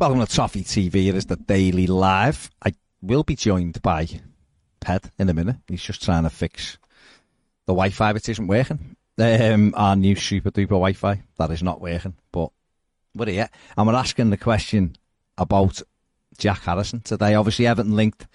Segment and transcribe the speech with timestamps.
[0.00, 1.08] Welcome to Toffee TV.
[1.08, 2.50] It is the Daily Live.
[2.64, 4.08] I will be joined by
[4.80, 5.56] Ped in a minute.
[5.68, 6.78] He's just trying to fix
[7.66, 8.96] the Wi-Fi which isn't working.
[9.18, 12.14] Um, our new super duper Wi-Fi that is not working.
[12.32, 12.50] But
[13.14, 14.96] we're here, and we're asking the question
[15.36, 15.82] about
[16.38, 17.34] Jack Harrison today.
[17.34, 18.26] Obviously, Everton linked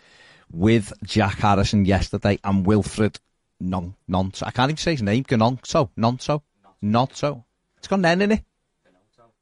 [0.52, 3.18] with Jack Harrison yesterday and Wilfried
[3.60, 4.44] Non Nonso.
[4.46, 5.24] I can't even say his name.
[5.24, 5.90] Gnonso.
[5.98, 6.44] Nonso.
[6.84, 7.44] Nonso.
[7.80, 8.44] It's got an N in it.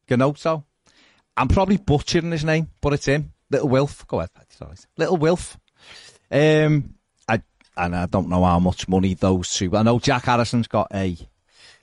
[0.08, 0.64] Ganoto.
[1.36, 3.34] I'm probably butchering his name, but it's him.
[3.50, 4.08] Little Wilf.
[4.08, 4.76] Go ahead, Sorry.
[4.98, 5.58] Little Wilf.
[6.32, 6.96] Um,
[7.28, 7.42] I
[7.78, 9.76] and I don't know how much money those two.
[9.76, 11.18] I know Jack Harrison's got a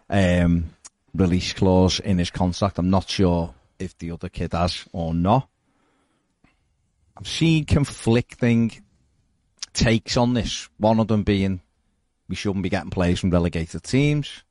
[0.09, 0.71] um,
[1.15, 2.79] release clause in his contract.
[2.79, 5.49] I'm not sure if the other kid has or not.
[7.17, 8.73] I'm seeing conflicting
[9.73, 10.69] takes on this.
[10.79, 11.61] One of them being
[12.29, 14.45] we shouldn't be getting players from relegated teams,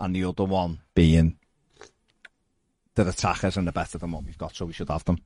[0.00, 1.37] and the other one being
[3.04, 5.18] the attackers and the better than what we've got, so we should have them.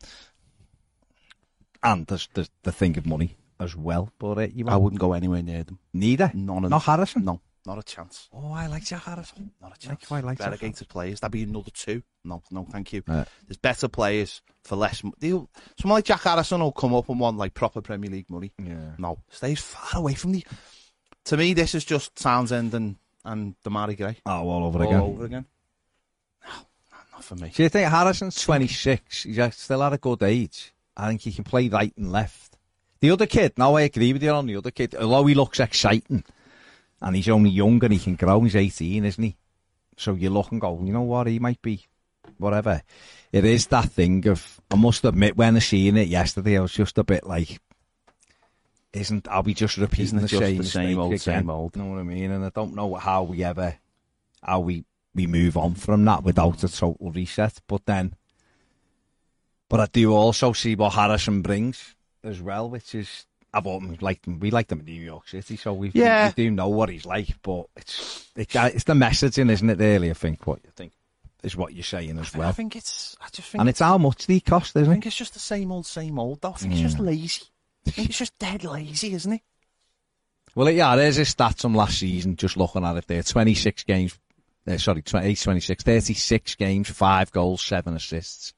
[1.82, 4.10] And there's, there's the thing of money as well.
[4.18, 5.78] But uh, you I wouldn't go anywhere near them.
[5.92, 6.30] neither.
[6.34, 7.24] None of Not Harrison.
[7.24, 8.28] No, not a chance.
[8.32, 9.50] Oh, I like Jack Harrison.
[9.60, 10.10] Not a chance.
[10.10, 11.20] I like Jack Relegated players.
[11.20, 12.02] That'd be another two.
[12.24, 13.02] No, no, thank you.
[13.06, 15.02] There's better players for less.
[15.02, 18.30] mo- they'll- Someone like Jack Harrison will come up and want like proper Premier League
[18.30, 18.52] money.
[18.62, 18.92] Yeah.
[18.98, 20.44] No, stays far away from the.
[21.26, 25.00] To me, this is just Townsend and and Demarai Gray Oh, all over all again.
[25.00, 25.46] over again.
[27.22, 27.52] For me.
[27.54, 29.22] Do you think Harrison's 26?
[29.22, 30.72] He's still at a good age.
[30.96, 32.58] I think he can play right and left.
[33.00, 35.60] The other kid, now I agree with you on the other kid, although he looks
[35.60, 36.24] exciting
[37.00, 39.36] and he's only young and he can grow, he's 18, isn't he?
[39.96, 41.86] So you look and go, you know what, he might be
[42.38, 42.82] whatever.
[43.32, 46.72] It is that thing of, I must admit, when I seen it yesterday, I was
[46.72, 47.60] just a bit like,
[48.92, 51.18] isn't, are we just repeating the just same the same old, again?
[51.18, 51.76] same old?
[51.76, 52.30] You know what I mean?
[52.30, 53.76] And I don't know how we ever,
[54.42, 54.84] how we,
[55.14, 57.60] we move on from that without a total reset.
[57.66, 58.14] But then,
[59.68, 64.26] but I do also see what Harrison brings as well, which is, I've always liked
[64.26, 64.38] him.
[64.38, 66.28] We liked him in New York City, so we, Yeah.
[66.36, 67.28] we do know what he's like.
[67.42, 69.78] But it's, it, it's the messaging, isn't it?
[69.78, 70.92] Really, I think what you think
[71.42, 72.52] is what you're saying as I well.
[72.52, 73.16] think it's.
[73.20, 73.60] I just think.
[73.60, 74.92] And it's how much they cost, I isn't it?
[74.92, 75.08] I think it?
[75.08, 76.40] it's just the same old, same old.
[76.40, 76.50] Though.
[76.52, 77.42] I think it's just lazy.
[77.86, 79.40] I think it's just dead lazy, isn't it?
[80.54, 82.36] Well, yeah, there's his stats from last season.
[82.36, 84.18] Just looking at it there, 26 games.
[84.66, 88.54] Uh, sorry, 28, 26, 36 games, five goals, seven assists.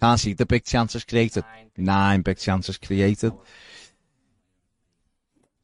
[0.00, 1.44] Can't see the big chances created.
[1.76, 3.32] Nine big chances created.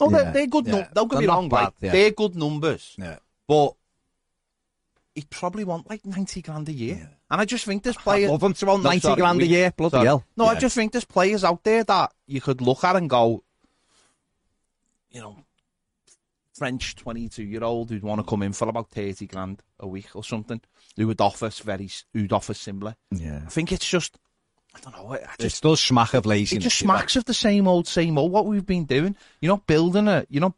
[0.01, 0.67] No, Yeah, they're, they're good.
[0.67, 0.73] yeah.
[0.73, 1.73] num- don't get They're me wrong, bad, right?
[1.81, 1.93] yeah.
[1.93, 3.19] They're good numbers, Yeah.
[3.47, 3.75] but
[5.15, 7.11] he'd probably want like ninety grand a year.
[7.31, 8.31] And I just think there's I players.
[8.31, 9.73] love him to want 90 sorry, grand a year.
[9.77, 10.07] Bloody sorry.
[10.07, 10.25] hell.
[10.37, 13.45] No, I just think there's players out there that you could look at and go,
[15.11, 15.37] you know,
[16.61, 20.61] French twenty-two-year-old who'd want to come in for about thirty grand a week or something,
[20.95, 22.95] who would offer very, who'd offer similar.
[23.11, 23.41] Yeah.
[23.47, 24.19] I think it's just,
[24.75, 25.11] I don't know.
[25.15, 26.63] I It just does smack of laziness.
[26.63, 28.31] it just smacks of the same old, same old.
[28.31, 29.17] What we've been doing.
[29.41, 30.27] You're not building a.
[30.29, 30.53] You're not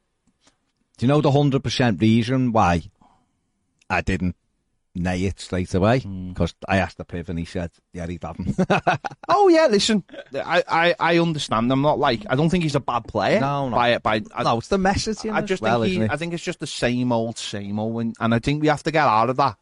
[0.99, 2.83] Do you know the 100% reason why
[3.89, 4.35] I didn't
[4.95, 6.01] nay it straight away?
[6.01, 6.31] Hmm.
[6.31, 8.55] Because I asked the Piv and he said, yeah, he'd have him.
[9.29, 10.05] Oh yeah, listen,
[10.35, 11.73] I, I, I understand.
[11.73, 13.41] I'm not like I don't think he's a bad player.
[13.41, 13.77] No, no.
[13.77, 15.25] By, by, I, no, it's the message.
[15.27, 16.09] I just well, think he.
[16.09, 18.83] I think it's just the same old, same old, and, and I think we have
[18.83, 19.57] to get out of that.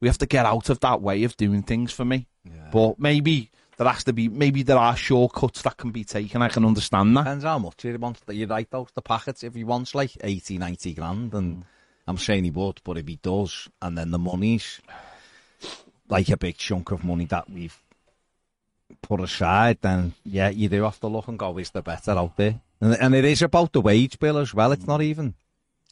[0.00, 2.26] We have to get out of that way of doing things for me.
[2.72, 6.42] But maybe there has to be, maybe there are shortcuts that can be taken.
[6.42, 7.24] I can understand that.
[7.24, 8.22] Depends how much he wants.
[8.28, 9.44] You're right, though, the packets.
[9.44, 11.64] If he wants like 80, 90 grand, and
[12.12, 14.80] I'm saying he would, but if he does, and then the money's
[16.08, 17.78] like a big chunk of money that we've
[19.00, 22.36] put aside, then yeah, you do have to look and go, is there better out
[22.36, 22.60] there?
[22.80, 24.72] And, and it is about the wage bill as well.
[24.72, 25.34] It's not even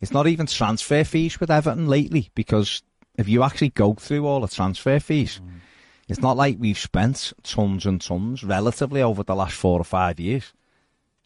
[0.01, 2.83] It's not even transfer fees with Everton lately because
[3.17, 5.61] if you actually go through all the transfer fees, Mm.
[6.09, 10.19] it's not like we've spent tons and tons relatively over the last four or five
[10.19, 10.53] years.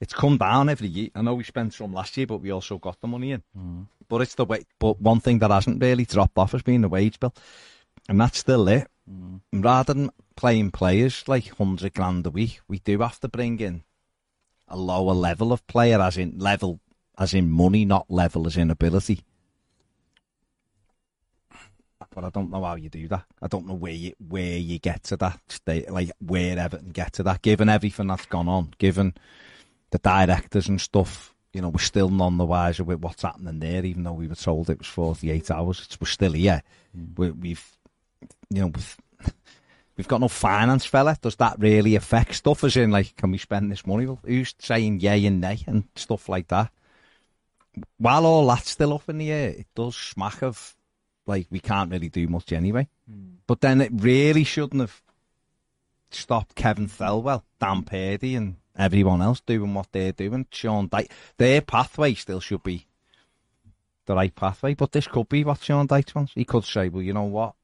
[0.01, 1.09] It's come down every year.
[1.15, 3.43] I know we spent some last year, but we also got the money in.
[3.57, 3.87] Mm.
[4.09, 4.65] But it's the way.
[4.79, 7.35] But one thing that hasn't really dropped off has been the wage bill,
[8.09, 8.89] and that's still it.
[9.11, 9.41] Mm.
[9.53, 13.83] Rather than playing players like hundred grand a week, we do have to bring in
[14.69, 16.81] a lower level of player, as in level,
[17.17, 19.23] as in money, not level as in ability.
[22.15, 23.25] But I don't know how you do that.
[23.43, 27.13] I don't know where you where you get to that state, like where Everton get
[27.15, 27.43] to that.
[27.43, 29.15] Given everything that's gone on, given
[29.95, 33.85] the directors and stuff, you know, we're still none the wiser with what's happening there.
[33.85, 36.65] Even though we were told it was forty eight hours, it's, we're still here.
[36.99, 37.17] Mm.
[37.17, 37.77] We, we've,
[38.51, 38.97] you know, we've,
[39.97, 41.17] we've got no finance fella.
[41.23, 42.65] Does that really affect stuff?
[42.65, 44.09] As in, like, can we spend this money?
[44.25, 46.73] Who's saying yay and nay and stuff like that?
[47.99, 50.75] While all that's still up in the air, it does smack of
[51.25, 52.89] like we can't really do much anyway.
[53.09, 53.35] Mm.
[53.47, 55.01] But then it really shouldn't have
[56.15, 60.47] stopped Kevin Thelwell, Dan Purdy, and everyone else doing what they're doing.
[60.51, 62.87] Sean Dyche, their pathway still should be
[64.07, 66.33] the right pathway, but this could be what Sean Dyche wants.
[66.35, 67.55] He could say, well, you know what?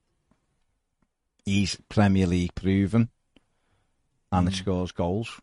[1.44, 3.08] He's Premier League proven
[4.32, 4.58] and he hmm.
[4.58, 5.40] scores goals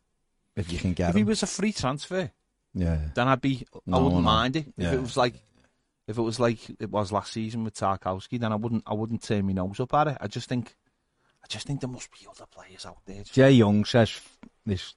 [0.56, 1.20] if you can get If him.
[1.20, 2.32] he was a free transfer,
[2.74, 3.00] yeah.
[3.14, 3.66] then I'd be.
[3.74, 4.26] I No, wouldn't no.
[4.26, 4.66] mind it.
[4.78, 5.36] If it was like,
[6.08, 8.84] if it was like it was last season with Tarkowski, then I wouldn't.
[8.88, 10.18] I wouldn't turn my nose up at it.
[10.20, 10.76] I just think,
[11.48, 13.24] I just think there must be other players out there.
[13.24, 14.20] Jay Young says
[14.66, 14.96] this.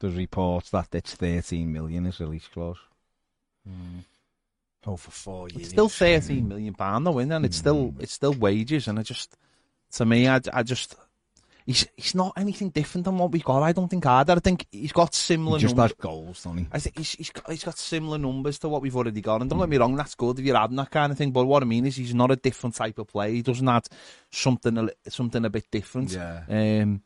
[0.00, 2.78] There's reports that it's 13 million is release clause.
[3.66, 4.00] Hmm.
[4.86, 5.62] Oh, for four years.
[5.62, 7.36] it's still thirteen million pound though, isn't it?
[7.36, 7.62] And it's hmm.
[7.62, 9.36] still it's still wages, and I just
[9.92, 10.94] to me, I, I just.
[11.68, 13.62] He's, he's not anything different than what we've got.
[13.62, 14.32] I don't think either.
[14.32, 15.90] I think he's got similar He just numbers.
[15.90, 16.66] has goals, he?
[16.72, 19.42] I think he's, he's, got, he's got similar numbers to what we've already got.
[19.42, 21.30] And don't get me wrong, that's good if you're adding that kind of thing.
[21.30, 23.32] But what I mean is, he's not a different type of player.
[23.32, 23.86] He doesn't add
[24.30, 26.12] something a, something a bit different.
[26.12, 26.44] Yeah.
[26.48, 27.02] Um,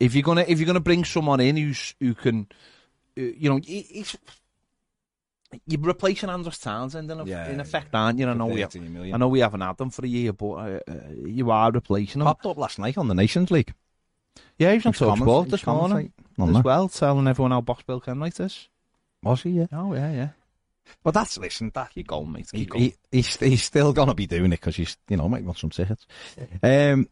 [0.00, 2.46] if you're gonna if you're gonna bring someone in who's who can,
[3.18, 4.16] uh, you know, he, he's
[5.66, 8.28] you're replacing Andros Townsend in, a, Yeah, in effect, aren't you?
[8.28, 9.14] I know we have, 13 million.
[9.14, 12.20] I know we haven't had them for a year, but uh, uh, you are replacing
[12.20, 12.26] them.
[12.26, 13.72] Popped up last night on the Nations League.
[14.58, 16.64] Yeah, he was on Talk Sport this morning as that.
[16.64, 18.68] well, telling everyone how Box Bill Kenwright is.
[19.22, 19.50] Was he?
[19.50, 19.66] Yeah.
[19.72, 20.28] Oh yeah, yeah.
[21.02, 21.70] But that's listen.
[21.74, 22.48] That Keep going, mate.
[22.52, 22.84] he, Keep going.
[22.84, 25.70] he, he's he's still gonna be doing it because he's you know might want some
[25.70, 26.06] tickets.
[26.62, 27.08] Um,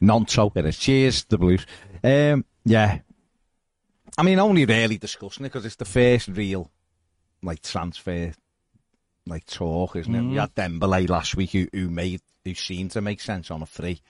[0.00, 0.78] non-so it is.
[0.78, 1.66] Cheers, the Blues.
[2.02, 2.98] Um, yeah.
[4.16, 6.70] I mean, only really discussing it because it's the first real
[7.42, 8.32] like transfer
[9.26, 10.22] like talk, isn't it?
[10.22, 10.40] We mm.
[10.40, 14.00] had Dembele last week who, who made who seemed to make sense on a free.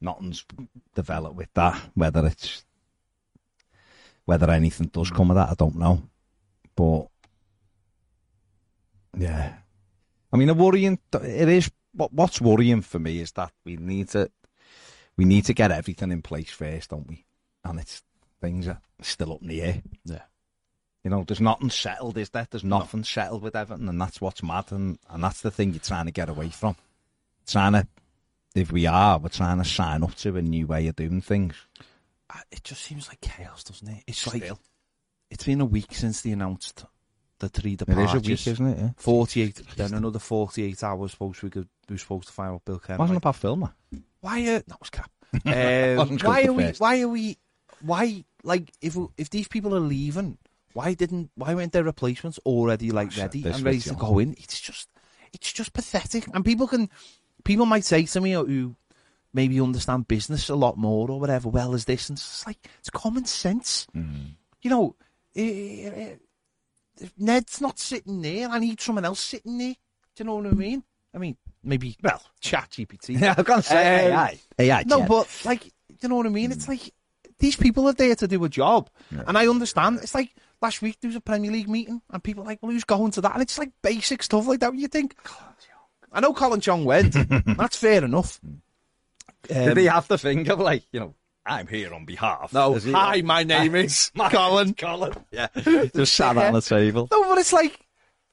[0.00, 0.44] Nothing's
[0.94, 1.80] developed with that.
[1.94, 2.64] Whether it's
[4.24, 6.02] whether anything does come of that, I don't know.
[6.76, 7.06] But
[9.16, 9.54] yeah,
[10.32, 10.98] I mean, a worrying.
[11.12, 11.70] It is.
[11.92, 14.30] What, what's worrying for me is that we need to
[15.16, 17.24] we need to get everything in place first, don't we?
[17.64, 18.02] And it's
[18.40, 19.82] things are still up in the air.
[20.04, 20.22] Yeah.
[21.04, 22.46] You know, there's nothing settled, is there?
[22.50, 25.80] There's nothing settled with Everton, and that's what's mad, and, and that's the thing you're
[25.80, 26.76] trying to get away from.
[27.46, 27.86] Trying to,
[28.54, 31.54] if we are, we're trying to sign up to a new way of doing things.
[32.50, 34.02] It just seems like chaos, doesn't it?
[34.06, 34.50] It's like
[35.30, 36.84] it's been a week since they announced
[37.38, 38.26] the three departures.
[38.26, 38.78] is a week, isn't it?
[38.78, 38.90] Yeah.
[38.96, 41.12] Forty-eight, then another forty-eight hours.
[41.12, 42.98] Supposed we could, we were supposed to find out Bill Kenwright.
[42.98, 43.70] Wasn't a bad film.
[44.20, 44.40] Why?
[44.42, 45.10] Uh, that was crap.
[45.44, 46.64] Um, why are we?
[46.78, 47.36] Why are we?
[47.82, 50.38] Why like if if these people are leaving?
[50.74, 51.30] Why didn't?
[51.36, 54.32] Why weren't there replacements already like said ready and ready to go in?
[54.38, 54.88] It's just,
[55.32, 56.26] it's just pathetic.
[56.34, 56.90] And people can,
[57.44, 58.76] people might say to me who
[59.32, 61.48] maybe understand business a lot more or whatever.
[61.48, 63.86] Well, as this and it's like it's common sense.
[63.94, 64.96] You know,
[65.36, 66.14] eh, eh,
[67.00, 68.48] if Ned's not sitting there.
[68.48, 69.74] I need someone else sitting there.
[70.16, 70.82] Do you know what I mean?
[71.14, 73.20] I mean, maybe well, Chat GPT.
[73.20, 74.40] Yeah, I was to say Um, AI.
[74.58, 75.06] AI, No, yeah.
[75.06, 75.66] but like,
[76.00, 76.50] you know what I mean?
[76.50, 76.92] It's like
[77.38, 79.98] these people are there to do a job, and I understand.
[80.02, 82.72] It's like last week there was a Premier League meeting, and people are like, "Well,
[82.72, 84.74] who's going to that?" And it's like basic stuff like that.
[84.74, 85.14] You think?
[86.12, 87.12] I know Colin Chong went.
[87.56, 88.40] That's fair enough.
[89.48, 92.52] Did Um, he have the thing of like, you know, I'm here on behalf?
[92.52, 94.74] no, Is he- hi, my name is my Colin.
[94.74, 95.12] Colin.
[95.30, 95.48] Yeah.
[95.94, 97.08] Just sat on the table.
[97.10, 97.78] No, but it's like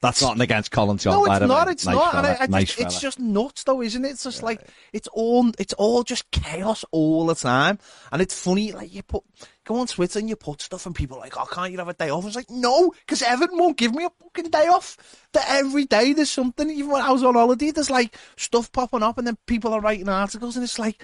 [0.02, 1.14] That's nothing against Colin Chong.
[1.14, 1.68] no, it's not.
[1.68, 2.12] It's Nice not.
[2.12, 4.10] fella, I, I nice just, it's just nuts, though, isn't it?
[4.10, 4.62] It's just like
[4.94, 7.78] it's all it's all just chaos all the time,
[8.12, 8.72] and it's funny.
[8.72, 9.24] Like you put
[9.64, 11.88] go on Twitter and you put stuff, and people are like, "Oh, can't you have
[11.88, 14.98] a day off?" It's like, no, because Everton won't give me a fucking day off.
[15.34, 16.68] That every day there's something.
[16.72, 19.82] Even when I was on holiday, there's like stuff popping up, and then people are
[19.82, 21.04] writing articles, and it's like.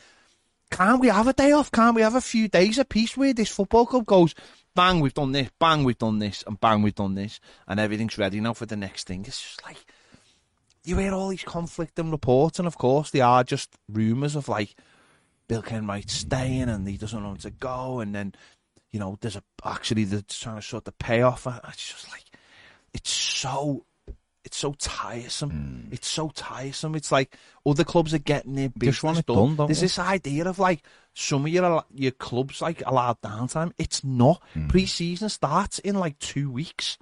[0.70, 1.72] Can't we have a day off?
[1.72, 4.36] Can't we have a few days of peace where this football club goes,
[4.77, 8.17] bang, we've done this, bang, we've done this, and bang, we've done this, and everything's
[8.19, 9.25] ready now for the next thing?
[9.27, 9.77] It's just like,
[10.84, 14.75] you hear all these conflicting reports, and of course they are just rumours of like
[15.48, 18.36] Bill Kenwright staying and he doesn't want to go, and then
[18.91, 21.48] you know there's a actually they're trying to sort the payoff.
[21.48, 22.25] and It's just like
[22.93, 23.84] it's so
[24.46, 25.50] it's so tiresome.
[25.50, 25.93] Hmm.
[25.93, 26.96] It's so tiresome.
[26.96, 29.36] It's like other clubs are getting their business want it done.
[29.36, 29.86] done, don't There's they?
[29.86, 30.84] this idea of like
[31.19, 33.71] some of your your clubs like allowed downtime.
[33.79, 34.39] It's not.
[34.69, 37.00] Pre-season starts in like two weeks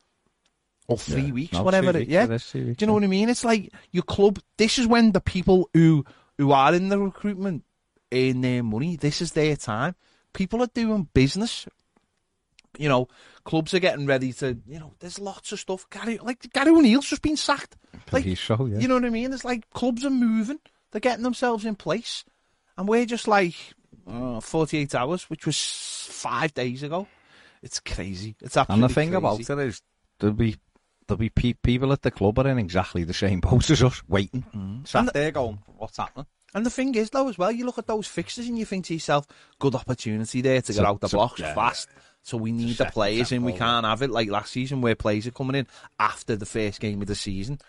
[0.88, 1.32] or three Yeah.
[1.34, 1.90] weeks, No, whatever.
[1.90, 3.00] it, weeks, yeah, it is two weeks, do you know yeah.
[3.00, 3.28] what I mean?
[3.30, 4.40] It's like your club.
[4.58, 6.06] This is when the people who
[6.38, 7.66] who are in the recruitment
[8.14, 8.96] earn their money.
[8.96, 9.96] This is their time.
[10.34, 11.68] People are doing business.
[12.78, 13.08] You know,
[13.44, 14.58] clubs are getting ready to.
[14.66, 15.90] You know, there's lots of stuff.
[15.90, 17.76] Gary, like Gary O'Neill's just been sacked.
[18.12, 18.80] Like, so, yeah.
[18.80, 19.34] you know what I mean?
[19.34, 20.60] It's like clubs are moving.
[20.92, 22.24] They're getting themselves in place,
[22.78, 23.56] and we're just like
[24.08, 25.58] uh, 48 hours, which was
[26.10, 27.08] five days ago.
[27.62, 28.36] It's crazy.
[28.42, 29.18] It's absolutely And the thing crazy.
[29.18, 29.82] about it is,
[30.20, 30.56] there'll be
[31.08, 34.02] there'll be pe- people at the club are in exactly the same boat as us,
[34.08, 34.82] waiting.
[34.86, 37.66] Sat And the- there going, "What's happening?" And the thing is, though, as well, you
[37.66, 39.28] look at those fixtures and you think to yourself,
[39.60, 41.90] good opportunity there to get So- out the so- blocks yeah, fast.
[42.24, 43.44] So we need the players in.
[43.44, 45.68] We can't have it like last season where players are coming in
[46.00, 47.60] after the first game of the season.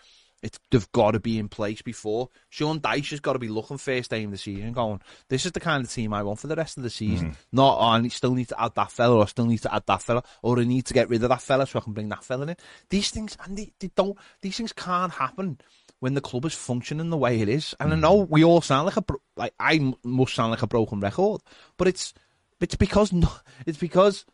[0.43, 2.29] It's, they've got to be in place before.
[2.49, 5.51] Sean Dyche has got to be looking first game of the season going, this is
[5.51, 7.31] the kind of team I want for the rest of the season.
[7.31, 7.55] Mm-hmm.
[7.55, 9.83] Not, oh, I still need to add that fella or I still need to add
[9.87, 12.09] that fella or I need to get rid of that fella so I can bring
[12.09, 12.55] that fella in.
[12.89, 15.57] These things, and they, they don't, these things can't happen
[15.99, 17.75] when the club is functioning the way it is.
[17.79, 18.01] And I mm-hmm.
[18.01, 21.41] know we all sound like a bro- like I must sound like a broken record,
[21.77, 22.13] but it's
[22.59, 23.29] it's because no,
[23.65, 24.25] it's because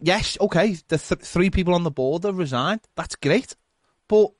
[0.00, 2.80] yes, okay, the th- three people on the board have resigned.
[2.96, 3.54] That's great,
[4.08, 4.30] but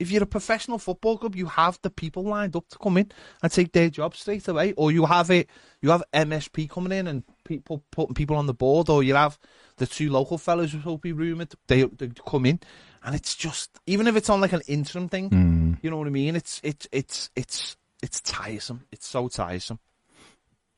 [0.00, 3.12] if you're a professional football club, you have the people lined up to come in
[3.42, 5.48] and take their job straight away, or you have it,
[5.82, 9.38] you have MSP coming in and people putting people on the board, or you have
[9.76, 12.58] the two local fellows who will be rumoured they they come in,
[13.04, 15.74] and it's just even if it's on like an interim thing, hmm.
[15.82, 16.34] you know what I mean?
[16.34, 18.86] It's it's it's it's it's tiresome.
[18.90, 19.78] It's so tiresome.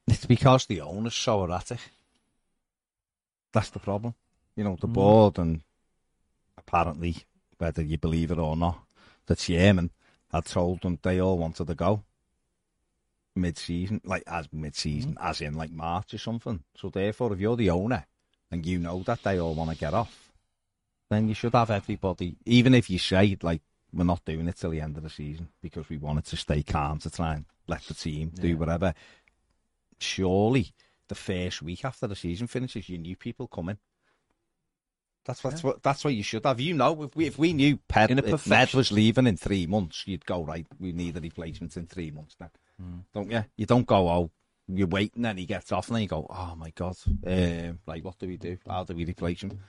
[0.09, 1.79] It's because the owner's so erratic.
[3.53, 4.15] That's the problem.
[4.57, 4.95] You know, the hmm.
[4.95, 5.61] board and
[6.59, 7.19] apparently,
[7.59, 8.81] whether you believe it or not,
[9.27, 9.91] the chairman
[10.33, 12.03] had told them they all wanted to go
[13.35, 15.29] mid-season, like as mid-season, mm.
[15.29, 16.63] as in like March or something.
[16.77, 18.07] So therefore, if you're the owner
[18.51, 20.33] and you know that they all want to get off,
[21.11, 23.63] then you should have everybody, even if you say like
[23.93, 26.63] we're not doing it till the end of the season because we wanted to stay
[26.63, 28.95] calm to try and let the team do whatever.
[29.99, 30.73] Surely,
[31.09, 33.79] the first week after the season finishes, you new people coming.
[35.25, 36.59] That's that's what that's what you should have.
[36.61, 39.27] You know, if we if we knew Ped, In a if Ned perfection- was leaving
[39.27, 40.67] in three months, you'd go right.
[40.81, 42.35] We need a replacement in three months.
[42.39, 42.51] Then,
[42.81, 42.99] Hmm.
[43.15, 43.45] don't you?
[43.57, 44.09] You don't go.
[44.09, 44.31] Oh,
[44.67, 46.27] you're waiting, and he gets off, and then you go.
[46.29, 46.97] Oh my god!
[47.27, 48.59] Um, right, what do we do?
[48.69, 49.61] How do we replace him?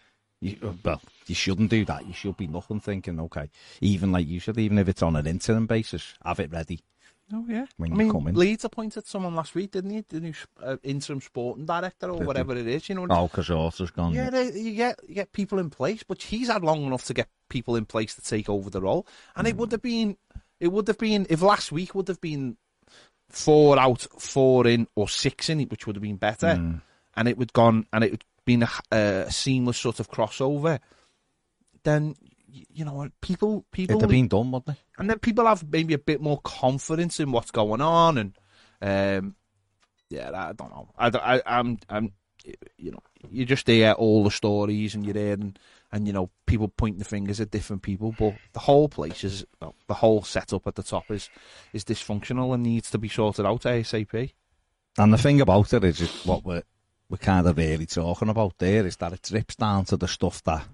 [0.41, 2.05] You, uh, well, you shouldn't do that.
[2.05, 5.25] You should be looking, thinking, okay, even like you should, even if it's on an
[5.27, 6.81] interim basis, have it ready.
[7.34, 7.66] Oh yeah.
[7.78, 8.36] When I you mean, come in.
[8.36, 10.04] Leeds appointed someone last week, didn't he?
[10.08, 12.88] The new uh, interim sporting director or Did whatever it is.
[12.90, 13.08] You know.
[13.10, 14.13] Oh, because Orta's gone.
[14.13, 17.13] Yeah, they, you get you get people in place, but he's had long enough to
[17.13, 20.18] get people in place to take over the role, and it would have been,
[20.60, 22.58] it would have been if last week would have been
[23.30, 26.82] four out, four in, or six in, which would have been better,
[27.16, 30.80] and it would gone and it would been a, a seamless sort of crossover.
[31.84, 32.16] Then
[32.72, 34.83] you know what people people have been done, wouldn't it?
[34.98, 38.38] and then people have maybe a bit more confidence in what's going on, and
[38.81, 39.36] um,
[40.10, 40.89] yeah, I don't know.
[40.98, 42.12] I, I, I'm, I'm,
[42.77, 45.55] you know, you just hear all the stories, and you're hearing,
[45.91, 49.45] and you know, people pointing the fingers at different people, but the whole place is,
[49.62, 51.29] well, the whole setup at the top is,
[51.74, 54.33] is dysfunctional and needs to be sorted out asap.
[54.98, 56.63] And the thing about it is, is what we're
[57.10, 60.41] we're kind of really talking about there is that it drips down to the stuff
[60.43, 60.65] that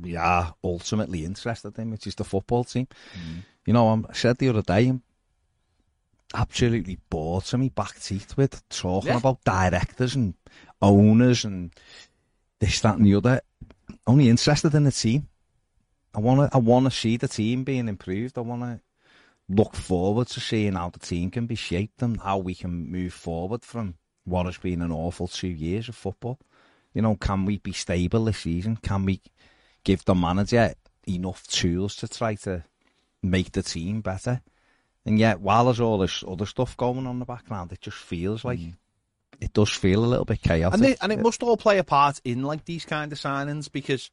[0.00, 2.86] we are ultimately interested in, which is the football team.
[3.16, 3.38] Mm-hmm.
[3.66, 5.02] You know, I'm- I said the other day, I'm
[6.34, 9.18] absolutely bored to me back teeth with talking Yeah.
[9.18, 10.34] about directors and
[10.80, 11.72] owners and
[12.58, 13.40] this, that, and the other.
[14.06, 15.28] Only interested in the team.
[16.14, 16.56] I want to.
[16.56, 18.36] I want to see the team being improved.
[18.36, 18.80] I want to
[19.48, 23.12] look forward to seeing how the team can be shaped and how we can move
[23.14, 23.94] forward from
[24.24, 26.38] what has been an awful two years of football.
[26.94, 28.76] You know, can we be stable this season?
[28.76, 29.20] Can we
[29.84, 30.74] give the manager
[31.06, 32.64] enough tools to try to
[33.22, 34.40] make the team better?
[35.04, 37.96] And yet, while there's all this other stuff going on in the background, it just
[37.96, 38.74] feels like mm.
[39.40, 40.74] it does feel a little bit chaotic.
[40.74, 43.70] and, they, and it must all play a part in like these kind of signings
[43.70, 44.10] because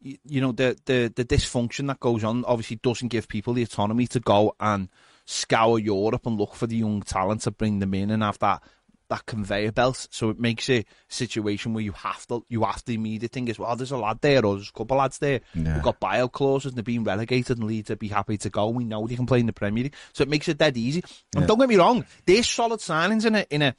[0.00, 3.62] you, you know the, the the dysfunction that goes on obviously doesn't give people the
[3.62, 4.88] autonomy to go and
[5.24, 8.62] scour Europe and look for the young talent to bring them in and have that
[9.10, 12.82] that conveyor belt, so it makes it a situation where you have to you have
[12.84, 15.02] to immediately think is well, oh, there's a lad there or there's a couple of
[15.02, 15.40] lads there.
[15.54, 15.74] Yeah.
[15.74, 18.68] We've got buyout clauses and they're being relegated and Leeds would be happy to go.
[18.68, 21.04] We know they can play in the Premier League, so it makes it dead easy.
[21.36, 23.74] And don't get me wrong, there's solid signings in a in a.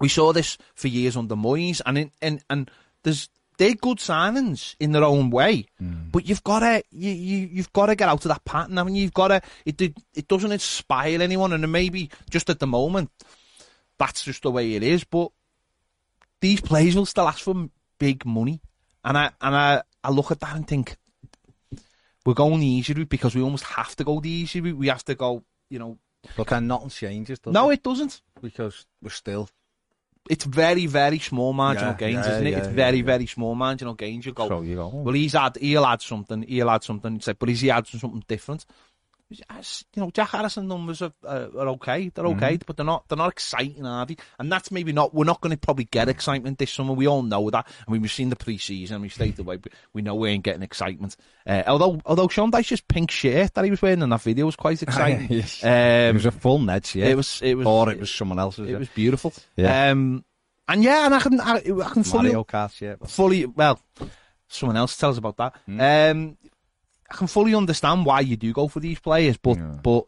[0.00, 2.70] We saw this for years under Moyes, and in, and and
[3.02, 6.10] there's they're good signings in their own way, mm.
[6.10, 8.78] but you've got to you, you you've got to get out of that pattern.
[8.78, 12.60] I mean, you've got to it it, it doesn't inspire anyone, and maybe just at
[12.60, 13.10] the moment
[13.98, 15.04] that's just the way it is.
[15.04, 15.30] But
[16.40, 18.60] these players will still ask for big money,
[19.04, 20.96] and I and I, I look at that and think
[22.26, 24.76] we're going the easy route because we almost have to go the easy route.
[24.78, 25.98] We have to go, you know.
[26.36, 27.74] But then nothing changes, No, it?
[27.74, 28.22] it doesn't.
[28.40, 29.48] Because we're still.
[30.30, 32.50] It's very, very small marginal Yeah, gains, yeah, isn't it?
[32.52, 34.24] yeah, it's very, very small marginal gains.
[34.24, 37.16] You go, So you go, well, he's had, he'll add something, he'll add something.
[37.16, 38.64] It's like, but is he adding something different?
[39.94, 42.08] You know, Jack Harrison numbers are, uh, are okay.
[42.08, 43.08] They're okay, but they're not.
[43.08, 44.16] They're not exciting, are they?
[44.38, 45.14] And that's maybe not.
[45.14, 46.92] We're not going to probably get excitement this summer.
[46.92, 47.66] We all know that.
[47.86, 49.02] I mean, we've seen the pre-season.
[49.02, 49.58] We stayed away.
[49.92, 51.16] We know we ain't getting excitement.
[51.46, 54.56] Uh, although, although Sean Dyche's pink shirt that he was wearing in that video was
[54.56, 55.28] quite exciting.
[55.30, 55.62] Yes.
[55.62, 57.06] um, it was a full Neds, yeah.
[57.06, 57.40] it was.
[57.42, 57.66] It was.
[57.66, 58.68] or it was someone else's.
[58.68, 58.78] It yeah.
[58.78, 59.32] was beautiful.
[59.56, 59.90] Yeah.
[59.90, 60.24] Um,
[60.66, 61.40] and yeah, and I can.
[61.40, 62.94] I, I can fully Mario Kart, yeah.
[63.06, 63.80] fully well
[64.48, 65.80] someone else tells about that Hmm.
[65.80, 66.38] um
[67.10, 69.78] i can fully understand why you do go for these players but Yeah.
[69.82, 70.06] but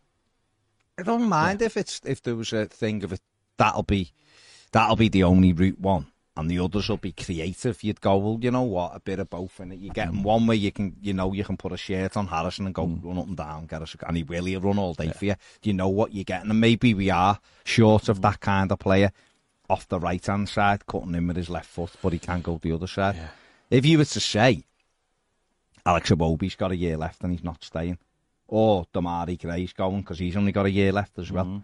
[0.98, 3.20] I don't mind if it's if there was a thing of it.
[3.58, 4.12] That'll be
[4.72, 7.82] that'll be the only route one, and the others will be creative.
[7.82, 9.78] You'd go, well, you know what, a bit of both in it.
[9.78, 10.22] You get in mm.
[10.22, 12.86] one where you can, you know, you can put a shirt on Harrison and go
[12.86, 13.02] mm.
[13.04, 15.34] run up and down, get us, and he will, he'll run all day for you.
[15.60, 18.78] Do You know what you're getting, and maybe we are short of that kind of
[18.78, 19.12] player
[19.68, 22.58] off the right hand side, cutting him with his left foot, but he can go
[22.60, 23.16] the other side.
[23.70, 24.64] If you were to say
[25.86, 27.98] Alex Iwobi's got a year left and he's not staying,
[28.48, 31.44] or Demarai Gray's going because he's only got a year left as well.
[31.44, 31.58] Mm-hmm.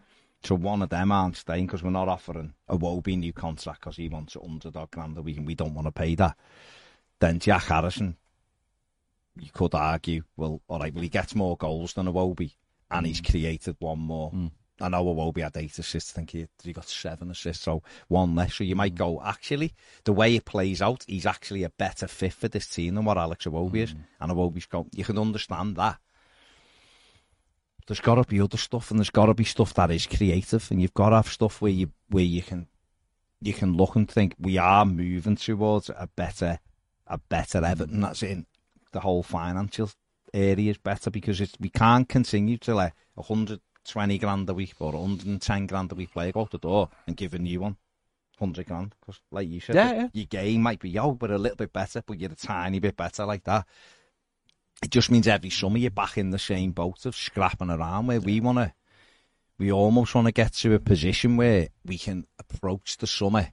[0.44, 4.08] So one of them aren't staying because we're not offering Iwobi new contract because he
[4.08, 6.36] wants a hundred odd grand a week and we don't want to pay that.
[7.18, 8.16] Then Jack Harrison,
[9.38, 12.52] you could argue, well, all right, well he gets more goals than Iwobi
[12.90, 13.30] and he's mm.
[13.30, 14.30] created one more.
[14.32, 14.50] Mm.
[14.80, 16.12] I know Iwobi had eight assists.
[16.12, 18.54] I think he, he got seven assists, so one less.
[18.54, 22.32] So you might go, actually, the way it plays out, he's actually a better fit
[22.32, 23.92] for this team than what Alex Iwobi is.
[23.92, 24.00] Hmm.
[24.20, 25.98] And Iwobi's go, you can understand that.
[27.86, 30.70] There's got to be other stuff, and there's got to be stuff that is creative,
[30.70, 32.68] and you've got to have stuff where you where you can
[33.40, 36.60] you can look and think we are moving towards a better
[37.08, 37.96] a better Everton.
[37.96, 38.00] Hmm.
[38.02, 38.46] That's in
[38.92, 39.90] the whole financial
[40.32, 42.92] area is better because it's we can't continue to let
[43.84, 47.16] 120 grand a week or 110 grand a week player go out the door and
[47.16, 47.76] give a new one.
[48.38, 50.08] 100 grand because like you said Yeah, yeah.
[50.12, 52.96] your game might be yo but a little bit better but you're a tiny bit
[52.96, 53.66] better like that.
[54.82, 58.20] It just means every summer you're back in the same boat of scrapping around where
[58.20, 58.72] we want to
[59.58, 63.52] we almost want to get to a position where we can approach the summer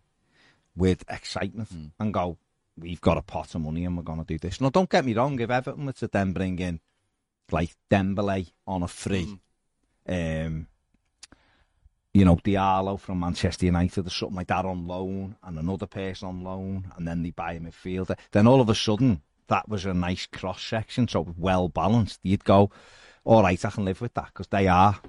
[0.75, 1.85] with excitement hmm.
[1.99, 2.37] and go,
[2.77, 4.59] we've got a pot of money and we're going to do this.
[4.59, 6.79] Now, don't get me wrong, if Everton were to then bring in
[7.51, 9.33] like Dembele on a free, hmm.
[10.09, 10.67] Um,
[12.13, 16.27] you know, Diallo from Manchester United or something like that on loan and another person
[16.27, 19.85] on loan and then they buy a midfielder, then all of a sudden that was
[19.85, 22.19] a nice cross section, so well balanced.
[22.23, 22.71] You'd go,
[23.23, 24.99] all right, I can live with that because they are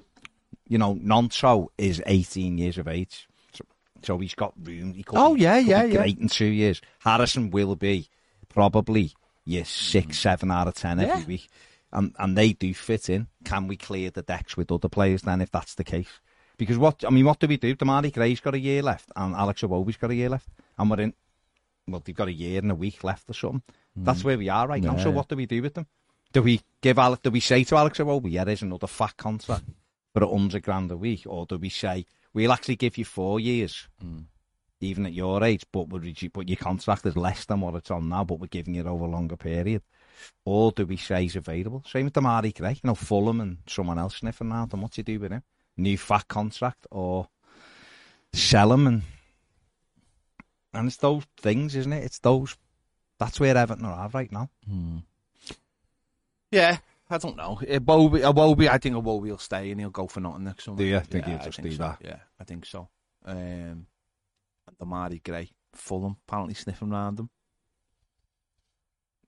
[0.71, 3.27] you know, Nonso is 18 years of age.
[3.53, 3.65] So,
[4.03, 4.93] so he's got room.
[4.93, 5.97] He could Oh, yeah, could yeah, be yeah.
[5.97, 6.81] Great in two years.
[6.99, 8.07] Harrison will be
[8.47, 9.11] probably
[9.43, 11.49] your six, seven out of ten every week.
[11.93, 13.27] And, and they do fit in.
[13.43, 16.19] Can we clear the decks with other players then if that's the case?
[16.57, 17.75] Because what, I mean, what do we do?
[17.75, 20.47] Demarai Gray's got a year left and Alex Iwobi's got a year left.
[20.77, 21.13] And we're in,
[21.87, 23.63] well, they've got a year and a week left or something.
[23.95, 24.03] Hmm.
[24.03, 24.97] That's where we are right now.
[24.97, 25.87] So what do we do with them?
[26.31, 29.65] Do we give Alex, do we say to Alex Iwobi, yeah, there's another fat contract
[30.13, 31.23] for a hundred grand a week?
[31.25, 34.19] Or do we say, we'll actually give you four years, hmm.
[34.79, 37.91] even at your age, but we'll reduce, but your contract is less than what it's
[37.91, 39.81] on now, but we're giving it over a longer period?
[40.45, 41.83] Or do we say he's available?
[41.87, 44.99] Same with Demarai Gray, you know, Fulham and someone else sniffing around, and what do
[44.99, 45.43] you do with him?
[45.77, 47.27] New fat contract or
[48.33, 49.01] sell him and
[50.73, 52.03] and it's those things, isn't it?
[52.03, 52.55] It's those.
[53.19, 54.49] That's where Everton are at right now.
[56.49, 56.77] yeah
[57.11, 57.59] I don't know.
[57.67, 58.69] It will be, I will be.
[58.69, 60.77] I think Iwobi will stay and he'll go for nothing next summer.
[60.77, 60.99] Do you?
[61.01, 61.83] Think yeah, he'll I just think do so.
[61.83, 61.97] that?
[62.03, 62.87] Yeah, I think so.
[63.25, 67.29] Um, and Demarai Gray, Fulham, apparently sniffing around him.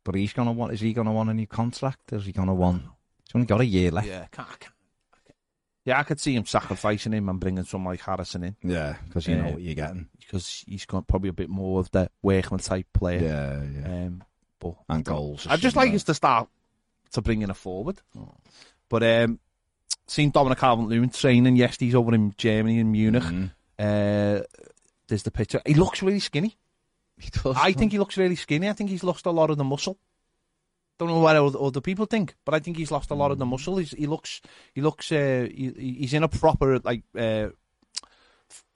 [0.03, 0.73] But he's gonna want.
[0.73, 2.11] Is he gonna want a new contract?
[2.13, 2.81] Is he gonna want?
[2.83, 4.07] He's only got a year left.
[4.07, 4.73] Yeah, I can't, I can't,
[5.13, 5.37] I can't.
[5.85, 9.27] yeah, I could see him sacrificing him and bringing someone like Harrison in Yeah, because
[9.27, 9.51] you know Yeah.
[9.51, 10.09] what you're getting.
[10.19, 13.21] because he's got probably a bit more of the workman type player.
[13.23, 14.05] Yeah, yeah.
[14.07, 14.23] Um,
[14.59, 15.47] but and goals.
[15.49, 16.49] I'd just like us to start
[17.13, 18.01] to bring in a forward.
[18.89, 19.39] But um,
[20.07, 21.85] seen Dominic Calvert-Lewin training yesterday.
[21.85, 23.23] He's over in Germany in Munich.
[23.23, 23.51] Mhm.
[23.79, 24.43] Uh,
[25.07, 25.61] there's the picture.
[25.65, 26.57] He looks really skinny.
[27.23, 28.67] He does, I think he looks really skinny.
[28.69, 29.97] I think he's lost a lot of the muscle.
[30.99, 33.45] Don't know what other people think, but I think he's lost a lot of the
[33.45, 33.77] muscle.
[33.77, 34.41] He's, he looks,
[34.75, 37.47] he looks, uh, he, he's in a proper like, uh,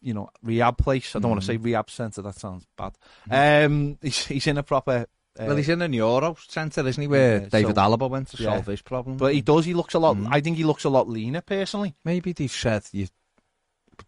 [0.02, 1.16] you know, rehab place.
[1.16, 2.22] I don't want to say rehab centre.
[2.24, 2.94] That sounds bad.
[3.30, 5.06] Um, he's he's in a proper.
[5.40, 7.08] Uh, Well, he's in a neuro centre, isn't he?
[7.08, 8.54] Where Yeah, David so- Alaba went to Yeah.
[8.54, 9.18] solve his problem.
[9.18, 9.66] but he does.
[9.66, 10.16] He looks a lot.
[10.18, 10.28] Mm.
[10.32, 11.94] I think he looks a lot leaner personally.
[12.04, 13.08] maybe they've said you,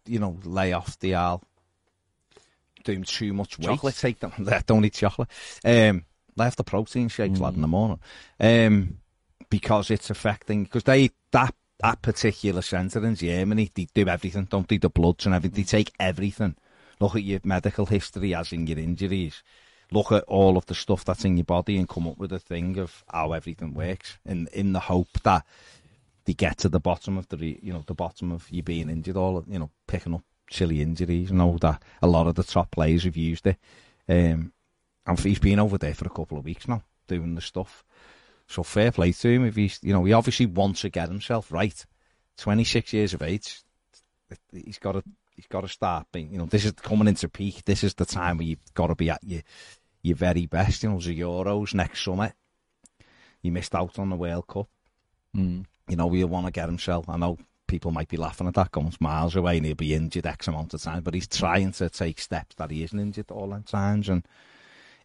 [0.06, 1.44] you know, lay off the al,
[2.84, 3.66] doing too much weight.
[3.66, 3.96] Chocolate.
[3.96, 4.32] take them.
[4.66, 5.28] Don't eat chocolate.
[5.64, 6.04] Um,
[6.36, 8.00] lay off the protein shakes, lad, in the morning.
[8.38, 8.98] Um,
[9.48, 14.44] because it's affecting because they that that particular centre in Germany, they do everything.
[14.44, 14.76] Don't they?
[14.76, 15.62] The bloods and everything.
[15.62, 16.56] They take everything.
[17.00, 19.42] Look at your medical history, as in your injuries.
[19.90, 22.38] Look at all of the stuff that's in your body and come up with a
[22.38, 24.18] thing of how everything works.
[24.24, 25.44] In in the hope that
[26.26, 29.16] they get to the bottom of the you know the bottom of you being injured,
[29.16, 31.30] all you know picking up silly injuries.
[31.30, 33.56] and all that a lot of the top players have used it.
[34.08, 34.52] Um,
[35.06, 37.84] and he's been over there for a couple of weeks now doing the stuff.
[38.46, 39.44] So fair play to him.
[39.44, 41.84] If he's you know he obviously wants to get himself right.
[42.36, 43.60] Twenty six years of age,
[44.52, 45.02] he's got to
[45.36, 47.64] he's got to start being you know this is coming into peak.
[47.64, 49.42] This is the time where you've got to be at your
[50.02, 50.82] your very best.
[50.82, 52.32] You know the Euros next summer.
[53.42, 54.68] You missed out on the World Cup
[55.90, 57.08] you know, he'll want to get himself.
[57.08, 57.36] I know
[57.70, 60.74] people might be laughing at that, going miles away and he'll be injured X amount
[60.74, 64.08] of time, but he's trying to take steps that he isn't injured all the times.
[64.08, 64.26] And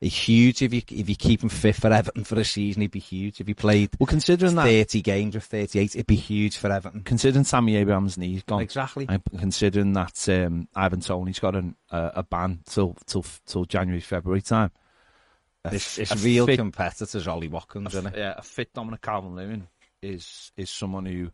[0.01, 2.91] he's huge if you if you keep him fit for Everton for a season, he'd
[2.91, 3.39] be huge.
[3.39, 7.01] If he played Well, considering that, 30 games or 38, it'd be huge for Everton.
[7.03, 9.05] considering Tammy Abraham's knee's gone, Exactly.
[9.07, 14.01] and considering that um, Ivan Toney's got an, uh, a ban till till till January
[14.01, 14.71] February time.
[15.63, 18.17] A It's, it's a real fit- competitors, Ollie Watkins, a, isn't it?
[18.19, 19.67] yeah, a fit Dominic Calvert-Lewin
[20.01, 21.31] is is someone who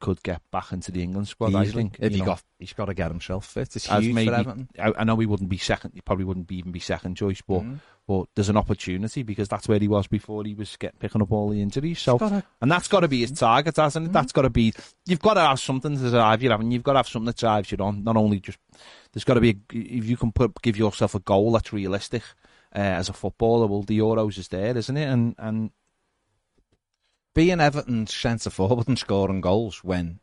[0.00, 1.54] could get back into the England squad.
[1.54, 3.74] I think if he know, got, he's got to get himself fit.
[3.76, 4.68] It's as huge maybe for Everton.
[4.78, 5.92] I, I know he wouldn't be second.
[5.94, 7.80] He probably wouldn't be, even be second choice, but Mhm.
[8.06, 11.30] but there's an opportunity because that's where he was before he was get, picking up
[11.32, 11.98] all the injuries.
[12.00, 14.12] So gotta- and that's got to be his target, hasn't it?
[14.12, 14.72] That's got to be.
[15.06, 16.74] You've got to have something to drive you, haven't you?
[16.76, 18.04] You've got to have something that drives you on.
[18.04, 18.58] Not only just
[19.12, 22.22] there's got to be a, if you can put give yourself a goal that's realistic
[22.74, 23.66] uh, as a footballer.
[23.66, 25.06] Well, the Euros is there, isn't it?
[25.06, 25.70] And and
[27.34, 30.20] being Everton's centre forward and scoring goals when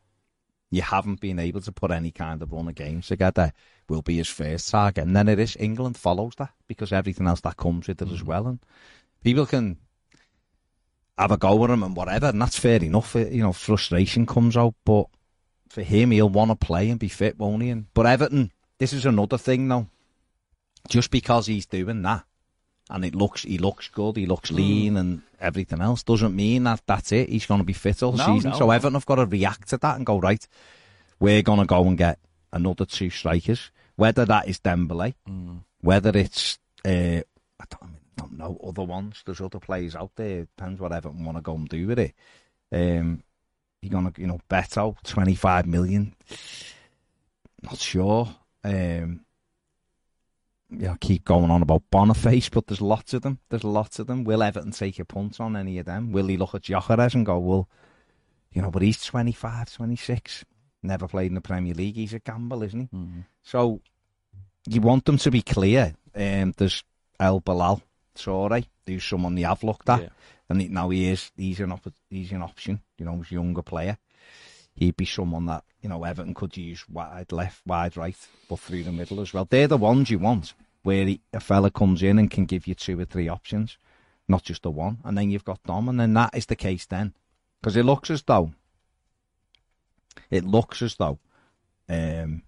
[0.70, 3.52] you haven't been able to put any kind of run of games together
[3.88, 5.04] will be his first target.
[5.04, 8.22] And then it is England follows that because everything else that comes with it as
[8.22, 8.26] mm.
[8.26, 8.46] well.
[8.48, 8.58] And
[9.22, 9.78] people can
[11.16, 13.14] have a go at him and whatever, and that's fair enough.
[13.14, 15.06] You know, frustration comes out, but
[15.68, 17.70] for him, he'll want to play and be fit, won't he?
[17.70, 19.88] And, but Everton, this is another thing, though.
[20.88, 22.24] Just because he's doing that,
[22.88, 24.56] and it looks he looks good, he looks mm.
[24.56, 27.28] lean and everything else, doesn't mean that that's it.
[27.28, 28.50] He's going to be fit all No, season.
[28.52, 28.70] no, so.
[28.70, 30.46] Everton have got to react to that and go right.
[31.20, 32.18] We're going to go and get
[32.52, 35.14] another two strikers, whether that is Dembele,
[35.80, 39.22] whether it's uh, I don't, I mean, I don't know other ones.
[39.24, 40.42] There's other players out there.
[40.56, 42.14] Depends what Everton want to go and do with it.
[42.72, 43.22] Um,
[43.82, 46.14] you're gonna, you know, Beto, 25 million.
[47.62, 48.28] Not sure.
[48.64, 49.20] Um,
[50.78, 53.38] yeah, keep going on about Boniface, but there's lots of them.
[53.48, 54.24] There's lots of them.
[54.24, 56.12] Will Everton take a punt on any of them?
[56.12, 57.68] Will he look at Gyökeres and go, well,
[58.52, 60.44] you know, but he's 25, 26,
[60.82, 61.96] never played in the Premier League.
[61.96, 62.98] He's a gamble, isn't he?
[63.42, 63.80] So
[64.66, 65.94] you want them to be clear.
[66.14, 66.82] Um, there's
[67.20, 67.82] El Bilal
[68.16, 70.08] Touré, who's someone they have looked at, Yeah.
[70.48, 72.80] and now he is he's an op- he's an option.
[72.98, 73.98] You know, he's a younger player.
[74.74, 78.16] He'd be someone that you know Everton could use wide left, wide right,
[78.48, 79.46] but through the middle as well.
[79.48, 80.54] They're the ones you want,
[80.86, 83.76] where he, a fella comes in and can give you two or three options,
[84.28, 84.98] not just the one.
[85.02, 87.12] And then you've got Dom, and then that is the case then,
[87.60, 88.52] because it looks as though
[90.30, 91.18] it looks as though
[91.88, 92.42] um,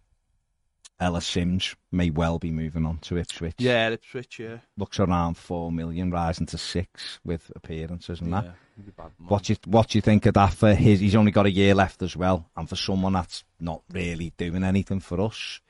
[1.00, 3.56] Ellis Simms may well be moving on to Ipswich.
[3.58, 4.58] yeah, Ipswich, yeah.
[4.76, 8.44] looks around four million, rising to six with appearances and that.
[8.44, 8.50] yeah.
[8.76, 9.28] He'd be bad, man.
[9.28, 11.00] What do you what do you think of that for his?
[11.00, 14.62] He's only got a year left as well, and for someone that's not really doing
[14.62, 15.60] anything for us,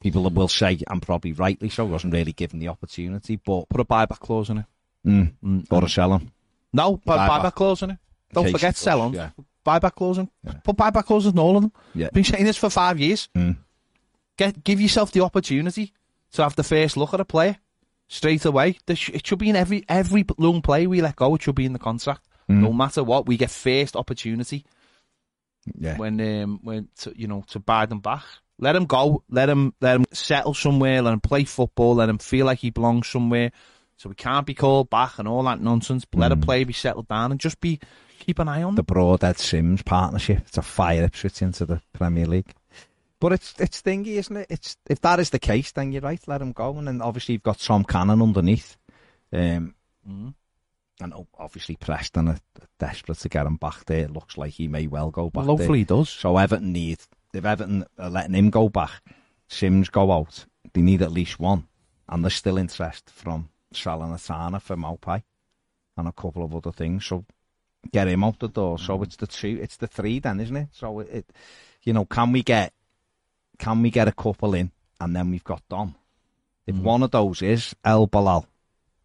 [0.00, 3.36] people will say, and probably rightly so, wasn't really given the opportunity.
[3.36, 4.64] But Put a buyback clause in it.
[5.06, 6.30] mm, Mm, or to sell him.
[6.72, 7.28] No, put a Buyback.
[7.42, 7.98] buyback clause in it.
[8.32, 9.12] Don't case forget sell on.
[9.12, 9.30] yeah.
[9.66, 10.30] Buyback clause in.
[10.44, 10.52] Yeah.
[10.64, 11.72] Put buyback clauses in all of them.
[11.94, 12.08] Yeah.
[12.12, 13.28] Been saying this for five years.
[13.36, 13.56] Mm.
[14.36, 15.92] Get give yourself the opportunity
[16.32, 17.56] to have the first look at a player
[18.08, 18.78] straight away.
[18.94, 21.34] Sh- It should be in every every young player we let go.
[21.34, 22.22] It should be in the contract.
[22.48, 22.60] Mm.
[22.62, 24.64] No matter what, we get first opportunity
[25.78, 28.24] Yeah, when um when to, you know to buy them back.
[28.60, 29.22] Let him go.
[29.30, 31.02] Let him let him settle somewhere.
[31.02, 31.94] Let him play football.
[31.94, 33.50] Let him feel like he belongs somewhere.
[33.96, 36.04] So we can't be called back and all that nonsense.
[36.04, 37.80] But let a player be settled down and just be
[38.18, 38.82] keep an eye on the.
[38.82, 42.52] Broadhead Simms partnership It's a fire Ipswich into the Premier League.
[43.18, 44.46] But it's it's thingy, isn't it?
[44.48, 46.20] It's if that is the case, then you're right.
[46.26, 48.76] Let him go, and then obviously you've got Tom Cannon underneath,
[49.32, 49.74] um,
[50.08, 50.32] Mm.
[51.02, 52.38] and obviously Preston are
[52.78, 54.04] desperate to get him back there.
[54.04, 55.64] It looks like he may well go back Well, there.
[55.64, 56.08] hopefully he does.
[56.08, 57.00] So Everton need
[57.32, 59.02] if Everton are letting him go back,
[59.48, 60.46] Simms go out.
[60.72, 61.66] They need at least one,
[62.08, 65.22] and there's still interest from Salernitana for Maupai
[65.96, 67.06] and a couple of other things.
[67.06, 67.24] So
[67.92, 68.78] get him out the door.
[68.78, 70.68] So it's the two, it's the three then, isn't it?
[70.72, 71.32] So it, it
[71.82, 72.72] you know, can we get
[73.58, 75.94] can we get a couple in, and then we've got Dom.
[76.66, 76.82] If mm.
[76.82, 78.46] one of those is El Bilal,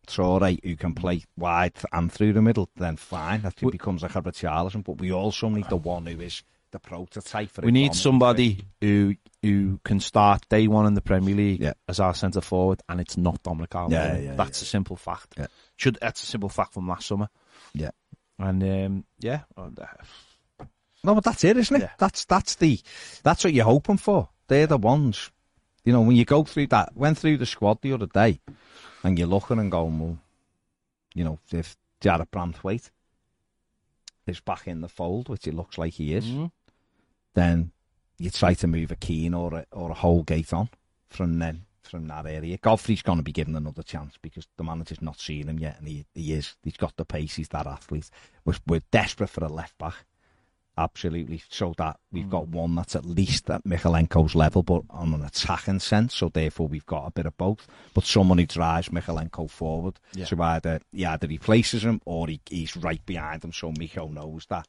[0.07, 3.41] Traore, who can play wide and through the middle, then fine.
[3.41, 4.83] That becomes like a Richarlison.
[4.83, 6.43] But we also need the one who is
[6.75, 7.61] the prototype for.
[7.61, 11.73] We need somebody who who can start day one in the Premier League Yeah.
[11.87, 13.91] as our centre forward, and it's not Dominic Calvert.
[13.93, 15.35] Yeah, yeah, that's a simple fact.
[15.77, 17.29] Should that's a simple fact from last summer.
[17.73, 17.91] Yeah.
[18.37, 19.69] And um, yeah, uh,
[21.03, 21.89] No, but that's it, isn't it?
[21.97, 22.79] That's that's the
[23.23, 24.29] that's what you're hoping for.
[24.47, 25.31] They're the ones.
[25.85, 28.41] You know, when you go through that, went through the squad the other day,
[29.03, 30.17] and you're looking and going, well,
[31.13, 32.89] you know, if Jarrad Branthwaite
[34.25, 36.51] is back in the fold, which it looks like he is, mm,
[37.35, 37.71] then
[38.17, 40.69] you try to move a Keane or a, or a Holgate on
[41.07, 42.57] from then from that area.
[42.57, 45.87] Godfrey's going to be given another chance because the manager's not seen him yet, and
[45.87, 46.55] he, he is.
[46.63, 47.35] He's got the pace.
[47.35, 48.09] He's that athlete.
[48.43, 50.05] We're, we're desperate for a left back,
[50.77, 51.43] absolutely.
[51.49, 52.51] So that we've got mm.
[52.51, 56.15] one that's at least at Mykolenko's level, but on an attacking sense.
[56.15, 57.67] So therefore, we've got a bit of both.
[57.93, 59.99] But someone who drives Michalenko forward.
[60.13, 60.25] Yeah.
[60.25, 63.53] So either he either replaces him or he, he's right behind him.
[63.53, 64.67] So Micho knows that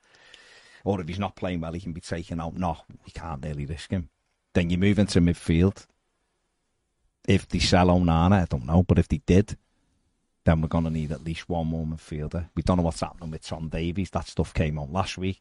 [0.86, 2.54] or if he's not playing well, he can be taken out.
[2.54, 4.08] No, we can't really risk him.
[4.54, 5.84] Then you move into midfield.
[7.26, 9.56] If they sell Onana, I don't know, but if they did,
[10.44, 12.50] then we're going to need at least one more midfielder.
[12.54, 14.10] We don't know what's happening with Tom Davies.
[14.10, 15.40] That stuff came on last week.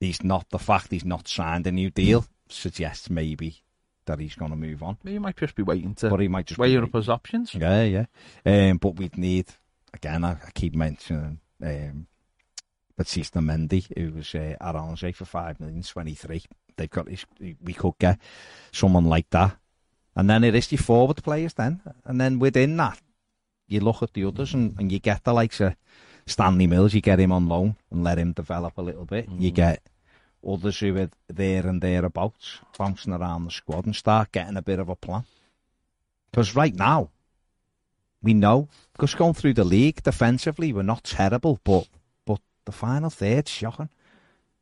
[0.00, 3.62] He's not the fact he's not signed a new deal suggests maybe
[4.06, 6.46] that he's going to move on, he might just be waiting to but he might
[6.46, 7.54] just weigh up his options.
[7.54, 8.06] Yeah, yeah.
[8.44, 9.46] Um, but we'd need
[9.92, 10.24] again.
[10.24, 12.06] I, I keep mentioning um,
[12.96, 16.42] Batista Mendy, who was uh, at Angers for five million, twenty three.
[16.76, 17.24] They've got this.
[17.40, 18.18] We could get
[18.72, 19.56] someone like that,
[20.14, 21.54] and then it is your forward players.
[21.54, 23.00] Then, and then within that,
[23.68, 25.76] you look at the others, and, and you get the likes of
[26.26, 26.94] Stanley Mills.
[26.94, 29.28] You get him on loan and let him develop a little bit.
[29.30, 29.82] You get
[30.46, 34.78] others who are there and thereabouts, bouncing around the squad, and start getting a bit
[34.78, 35.24] of a plan.
[36.30, 37.10] Because right now,
[38.22, 41.88] we know, because going through the league defensively, we're not terrible, but
[42.66, 43.88] the final third, shocking.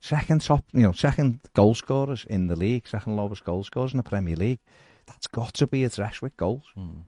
[0.01, 3.97] Second top, you know, second goal scorers in the league, second lowest goal scorers in
[3.97, 4.61] the Premier League.
[5.07, 6.63] That's got to be addressed with goals.
[6.75, 7.01] Hmm.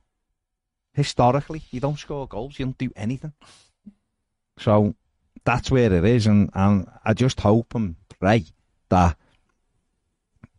[0.95, 3.35] Historically, you don't score goals, you don't do anything.
[4.59, 4.95] So
[5.45, 8.47] that's where it is, and, and I just hope and pray
[8.89, 9.17] that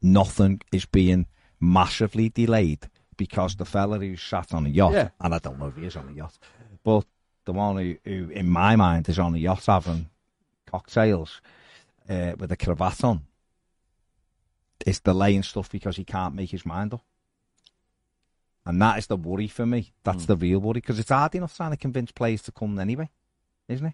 [0.01, 1.25] nothing is being
[1.59, 5.09] massively delayed because the fella who's sat on a yacht, Yeah.
[5.19, 6.37] and I don't know if he is on a yacht,
[6.83, 7.05] but
[7.45, 10.07] the one who, who in my mind, is on a yacht having
[10.67, 11.41] cocktails
[12.09, 13.21] uh, with a cravat on,
[14.85, 17.03] is delaying stuff because he can't make his mind up.
[18.65, 19.93] And that is the worry for me.
[20.03, 23.09] That's the real worry because it's hard enough trying to convince players to come anyway,
[23.69, 23.93] isn't it?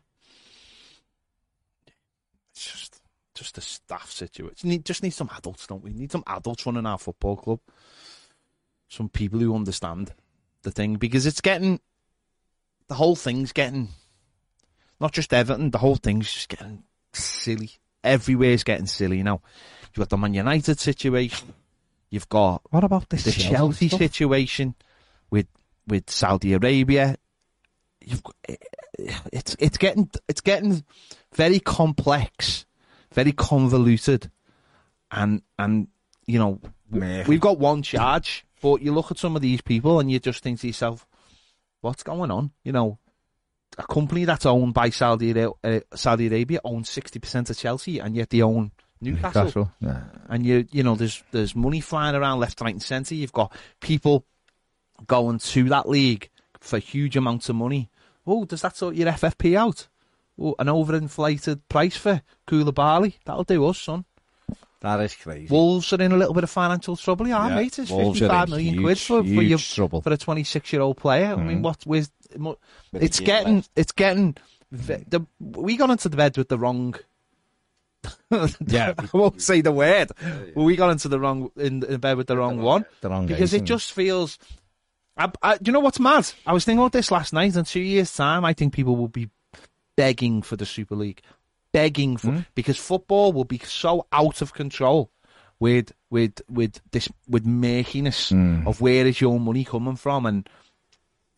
[2.51, 3.01] It's just
[3.35, 4.69] just a staff situation.
[4.69, 5.91] Need just need some adults, don't we?
[5.91, 7.59] Need some adults running our football club.
[8.89, 10.13] Some people who understand
[10.63, 11.79] the thing because it's getting
[12.87, 13.89] the whole thing's getting
[14.99, 15.71] not just Everton.
[15.71, 17.71] The whole thing's just getting silly.
[18.03, 19.41] Everywhere's getting silly now.
[19.95, 21.53] You've got the Man United situation.
[22.09, 23.99] You've got What about this the Chelsea stuff?
[23.99, 24.75] situation
[25.29, 25.47] with
[25.87, 27.17] with Saudi Arabia.
[28.05, 28.55] You've got, eh,
[28.99, 30.83] eh, it's it's getting it's getting
[31.33, 32.65] very complex,
[33.13, 34.29] very convoluted,
[35.11, 35.87] and and
[36.27, 36.59] you know
[36.91, 37.23] Meh.
[37.27, 40.43] we've got one charge, but you look at some of these people and you just
[40.43, 41.07] think to yourself,
[41.81, 42.51] what's going on?
[42.63, 42.99] You know,
[43.77, 48.15] a company that's owned by Saudi uh, Saudi Arabia owns sixty percent of Chelsea, and
[48.15, 49.71] yet they own Newcastle Newcastle.
[49.81, 50.03] Yeah.
[50.29, 53.15] and you you know there's there's money flying around left, right, and centre.
[53.15, 54.25] You've got people
[55.07, 57.89] going to that league for huge amounts of money.
[58.25, 59.87] Oh, does that sort your FFP out?
[60.39, 63.15] Oh, an overinflated price for Koulibaly.
[63.25, 64.05] That'll do us, son.
[64.79, 65.47] That is crazy.
[65.49, 67.27] Wolves are in a little bit of financial trouble.
[67.27, 70.01] Yeah, Yeah, mate, it's Wolves fifty-five million huge, quid for, for your trouble.
[70.01, 71.33] for a twenty-six-year-old player.
[71.33, 71.61] I mean, Mhm.
[71.61, 71.85] what?
[71.85, 72.11] With
[72.93, 73.69] It's getting left.
[73.75, 74.35] it's getting.
[74.71, 76.95] The, we got into the bed with the wrong.
[78.67, 80.11] Yeah, I won't say the word.
[80.55, 83.27] But we got into the wrong in, in bed with the wrong one the wrong
[83.27, 84.39] because it just feels.
[85.15, 86.29] I, I, do you know what's mad?
[86.45, 87.55] I was thinking about this last night.
[87.55, 89.29] In two years' time, I think people will be
[89.95, 91.21] begging for the Super League,
[91.71, 92.39] begging for Hmm?
[92.55, 95.11] because football will be so out of control
[95.59, 98.65] with with with this with murkiness Mm.
[98.67, 100.49] of where is your money coming from, and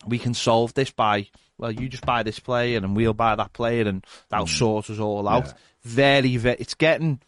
[0.05, 1.27] we can solve this by
[1.57, 4.99] well, you just buy this player and we'll buy that player, and that'll sort us
[4.99, 5.45] all out.
[5.45, 5.47] Mm.
[5.47, 5.53] Yeah.
[5.83, 7.21] Very, very, it's getting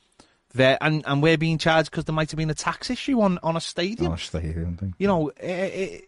[0.54, 3.40] there, and and we're being charged because there might have been a tax issue on
[3.44, 4.12] on a stadium.
[4.12, 4.96] On a stadium thing.
[4.98, 6.06] You know, it, it,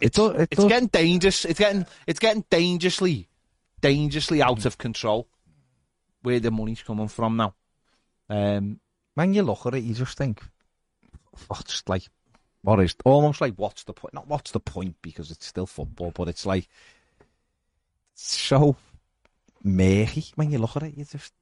[0.00, 0.46] It does.
[0.50, 0.68] It's does.
[0.68, 1.44] getting dangerous.
[1.44, 3.28] It's getting it's getting dangerously,
[3.80, 5.28] dangerously out of control.
[6.22, 7.54] Where the money's coming from now.
[8.28, 8.80] Um,
[9.14, 10.42] when you look at it, you just think,
[11.46, 12.02] what's like,
[12.62, 14.14] what is almost like what's the point?
[14.14, 16.68] Not what's the point because it's still football, but it's like
[18.14, 18.76] so
[19.62, 20.96] murky when you look at it.
[20.96, 21.32] You just,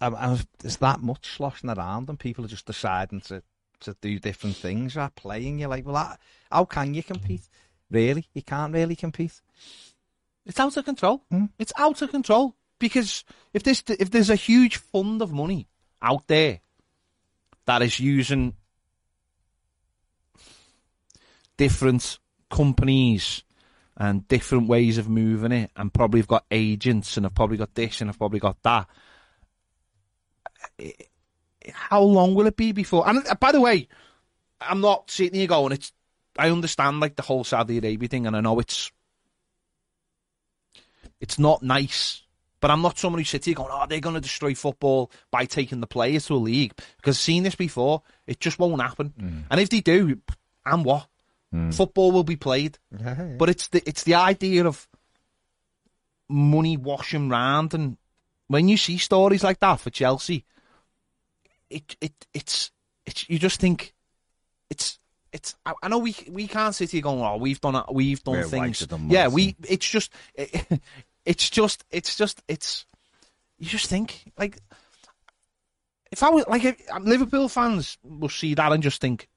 [0.00, 3.42] I, I, there's that much sloshing around, and people are just deciding to
[3.80, 4.96] to do different things.
[4.96, 7.48] Are playing, you're like, well, that, how can you compete?
[7.90, 9.40] Really, you can't really compete.
[10.44, 11.22] it's out of control.
[11.30, 11.46] Hmm.
[11.58, 15.68] It's out of control because if this if there's a huge fund of money
[16.02, 16.60] out there
[17.64, 18.54] that is using
[21.56, 22.18] different
[22.50, 23.42] companies
[23.96, 27.74] and different ways of moving it, and probably have got agents and have probably got
[27.74, 28.88] this and have probably got that.
[31.72, 33.08] How long will it be before?
[33.08, 33.88] And uh, by the way,
[34.60, 35.92] I'm not sitting here going, it's.
[36.38, 38.92] I understand like the whole Saudi Arabia thing, and I know it's
[41.20, 42.22] it's not nice.
[42.58, 45.44] But I'm not someone who sits here going, oh, they're going to destroy football by
[45.44, 46.72] taking the players to a league.
[46.96, 48.02] Because I've seen this before.
[48.26, 49.12] It just won't happen.
[49.50, 50.18] And if they do,
[50.64, 51.06] and what?
[51.70, 52.78] Football will be played.
[53.38, 54.88] But it's the it's the idea of
[56.28, 57.74] money washing round.
[57.74, 57.96] And
[58.48, 60.44] when you see stories like that for Chelsea,
[61.70, 62.70] it it it's
[63.06, 63.94] it's you just think
[64.70, 64.98] it's
[65.32, 68.36] it's I, I know we we can't sit here going oh we've done we've done
[68.36, 68.80] We're things
[69.12, 70.12] yeah we it's just
[71.24, 72.86] it's just it's just it's
[73.58, 74.58] you just think like
[76.10, 79.28] if I was like if, um, Liverpool fans will see that and just think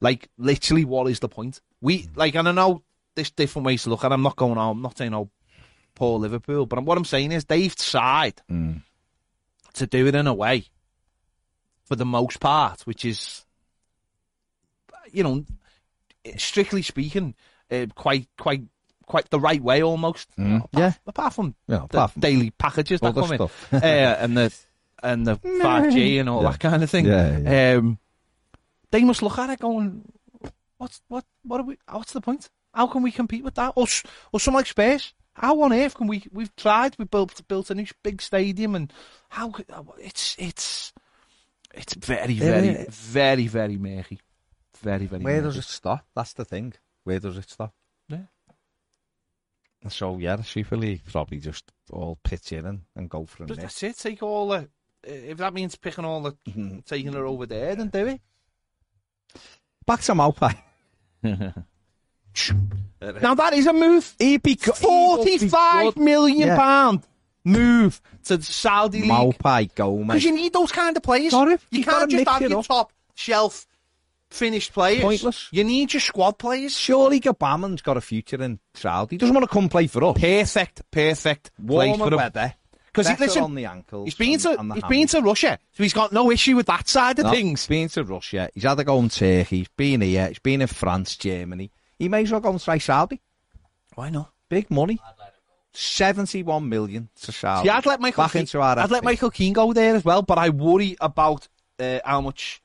[0.00, 2.82] like literally what is the point we like and I know
[3.14, 5.30] there's different ways to look at it I'm not going oh I'm not saying oh
[5.94, 8.82] poor Liverpool but what I'm saying is they've tried Mm.
[9.74, 10.66] to do it in a way
[11.84, 13.44] for the most part, which is,
[15.12, 15.44] you know,
[16.36, 17.34] strictly speaking,
[17.70, 18.62] uh, quite, quite,
[19.06, 20.28] quite the right way almost.
[20.36, 20.56] Mm.
[20.64, 20.92] Apart, Yeah.
[21.06, 23.72] Apart from Yeah, the from daily packages that come in, stuff.
[23.72, 24.52] uh, and the
[25.02, 26.50] and the five G and all Yeah.
[26.50, 27.06] that kind of thing.
[27.06, 27.98] Yeah, Um,
[28.90, 30.02] they must look at it going,
[30.78, 31.78] what's what what are we?
[31.90, 32.48] What's the point?
[32.74, 33.72] How can we compete with that?
[33.76, 33.86] Or
[34.32, 35.12] or something like Space?
[35.34, 36.24] How on earth can we?
[36.32, 36.96] We've tried.
[36.98, 38.92] We built built a new big stadium, and
[39.28, 39.52] how?
[39.72, 40.92] Oh, it's it's
[41.74, 44.20] it's very very very very murky.
[44.80, 45.22] Very very.
[45.22, 45.44] Where murky.
[45.44, 46.06] does it stop?
[46.14, 46.72] That's the thing.
[47.04, 47.74] Where does it stop?
[48.08, 48.24] Yeah.
[49.88, 53.58] So yeah, the Super League probably just all pitch in and, and go for But
[53.58, 53.98] that's it.
[53.98, 54.68] Take all the.
[55.04, 56.80] If that means picking all the, mm-hmm.
[56.80, 58.20] taking her over there, then do it.
[59.86, 60.56] Back to Maupai.
[63.22, 64.14] Now that is a move.
[64.18, 66.56] He'd be go- Forty-five million Yeah.
[66.56, 67.02] pound
[67.44, 70.24] move to the Saudi league Maupai go, because mate.
[70.24, 71.32] you need those kind of players.
[71.32, 72.66] You You can't just have your up.
[72.66, 73.66] top shelf
[74.30, 75.02] finished players.
[75.02, 75.48] Pointless.
[75.52, 76.76] You need your squad players.
[76.76, 79.14] Surely Gbamin's got a future in Saudi.
[79.14, 80.18] He doesn't want to come play for us.
[80.18, 82.16] Perfect, perfect place Warmer for him.
[82.16, 82.54] weather.
[82.96, 84.06] Because listen, on the ankles.
[84.06, 86.88] he's been to and he's been to Russia, so he's got no issue with that
[86.88, 87.62] side of No, things.
[87.62, 88.48] He's been to Russia.
[88.54, 89.58] He's had to go in Turkey.
[89.58, 90.28] He's been here.
[90.28, 91.70] He's been in France, Germany.
[91.98, 93.20] He may as well go and try Saudi.
[93.94, 94.30] Why not?
[94.48, 94.98] Big money.
[95.72, 97.68] 71 million to Saudi.
[97.68, 98.24] See, I'd let Michael.
[98.24, 100.96] Back Keane, into our I'd let Michael Keane go there as well, but I worry
[101.00, 102.62] about uh, how much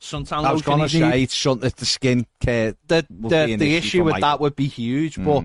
[0.00, 2.74] Suntan I was going to say it's that the skin care.
[2.86, 4.28] the the, the issue issue with Michael.
[4.28, 5.24] that would be huge, Mm.
[5.24, 5.44] but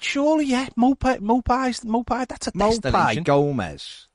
[0.00, 3.22] surely, yeah, Maupai, Maupai, Maupai, that's a Maupai, destination.
[3.24, 4.08] Gomez,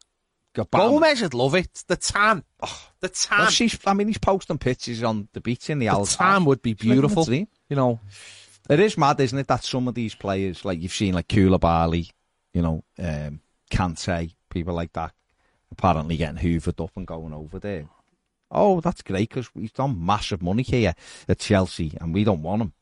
[0.56, 0.71] Gbamin.
[0.71, 1.84] Gomez would love it.
[1.88, 5.69] The tan, oh, the tan, Well, she's, I mean, he's posting pictures on the beach
[5.69, 7.25] in the the Al tan would be He's beautiful.
[7.32, 7.99] You know,
[8.69, 12.10] It is mad, isn't it, that some of these players, like you've seen, like Koulibaly,
[12.53, 15.13] you know, um, Kante, people like that,
[15.71, 17.88] apparently getting hoovered up and going over there.
[18.49, 20.95] Oh, that's great because we've done massive money here
[21.27, 22.73] at Chelsea and we don't want him.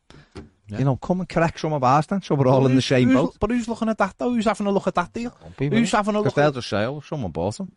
[0.67, 3.13] You know, come and correct some of ours then, so we're all in the same
[3.13, 3.37] boat.
[3.39, 4.33] But who's looking at that though?
[4.33, 5.35] Who's having a look at that deal?
[5.59, 6.25] Who's having a look?
[6.25, 7.71] Because they'll just say, oh, someone bought them."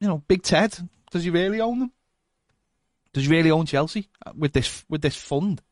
[0.00, 0.76] you know Big Ted?
[1.10, 1.92] Does he really own them?
[3.12, 5.62] Does he really own Chelsea uh, with this with this fund?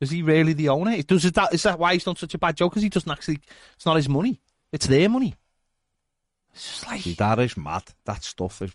[0.00, 1.00] Is he really the owner?
[1.02, 2.70] Does is that is that why he's done such a bad job?
[2.70, 3.38] Because he doesn't actually.
[3.74, 4.40] It's not his money.
[4.72, 5.34] It's their money.
[6.52, 7.02] It's just like.
[7.02, 7.84] See, that is mad.
[8.04, 8.74] That stuff is.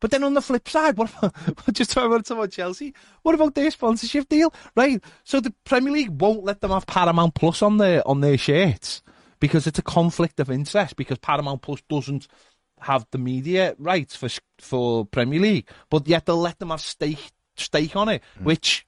[0.00, 1.34] But then on the flip side, what about,
[1.72, 2.94] just talking about, about Chelsea?
[3.22, 4.52] What about their sponsorship deal?
[4.76, 5.02] Right.
[5.24, 9.02] So the Premier League won't let them have Paramount Plus on their on their shirts
[9.40, 12.28] because it's a conflict of interest because Paramount Plus doesn't
[12.80, 14.28] have the media rights for
[14.58, 18.44] for Premier League, but yet they'll let them have stake stake on it, Mm.
[18.44, 18.86] which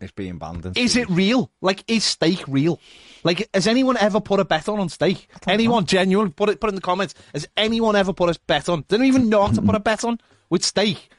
[0.00, 0.64] It's being banned.
[0.64, 1.50] in is it real?
[1.60, 2.80] Like, is stake real?
[3.22, 5.28] Like, has anyone ever put a bet on on stake?
[5.46, 6.32] Anyone genuine?
[6.32, 7.14] Put it, put it in the comments.
[7.34, 8.84] Has anyone ever put a bet on?
[8.88, 11.10] Don't even know how to put a bet on with stake,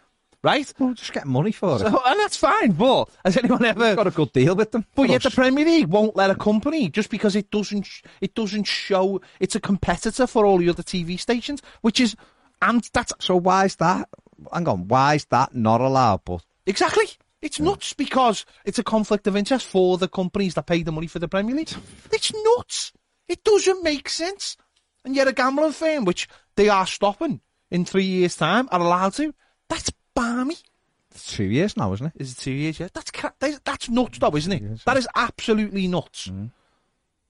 [0.43, 0.71] right?
[0.79, 1.81] Well, just get money for it.
[1.83, 3.95] And that's fine, but has anyone ever?
[3.95, 4.85] got a good deal with them.
[4.95, 5.29] But yet the.
[5.29, 9.55] Premier League won't let a company just because it doesn't sh- it doesn't show it's
[9.55, 12.15] a competitor for all the other TV stations, which is
[12.63, 14.09] and that's So why is that?
[14.51, 16.21] Hang on, why is that not allowed?
[16.25, 17.05] But exactly
[17.41, 21.07] it's nuts because it's a conflict of interest for the companies that pay the money
[21.07, 21.71] for the Premier League.
[22.11, 22.91] It's nuts.
[23.27, 24.57] It doesn't make sense.
[25.05, 29.13] And yet a gambling firm, which they are stopping in three years' time, are allowed
[29.13, 29.33] to.
[29.69, 30.57] That's balmy.
[31.11, 32.13] it's two years now, isn't it?
[32.17, 32.93] Is it two years yet?
[32.93, 34.85] That's cra- that is- nuts, though, isn't it?
[34.85, 36.29] That is absolutely nuts.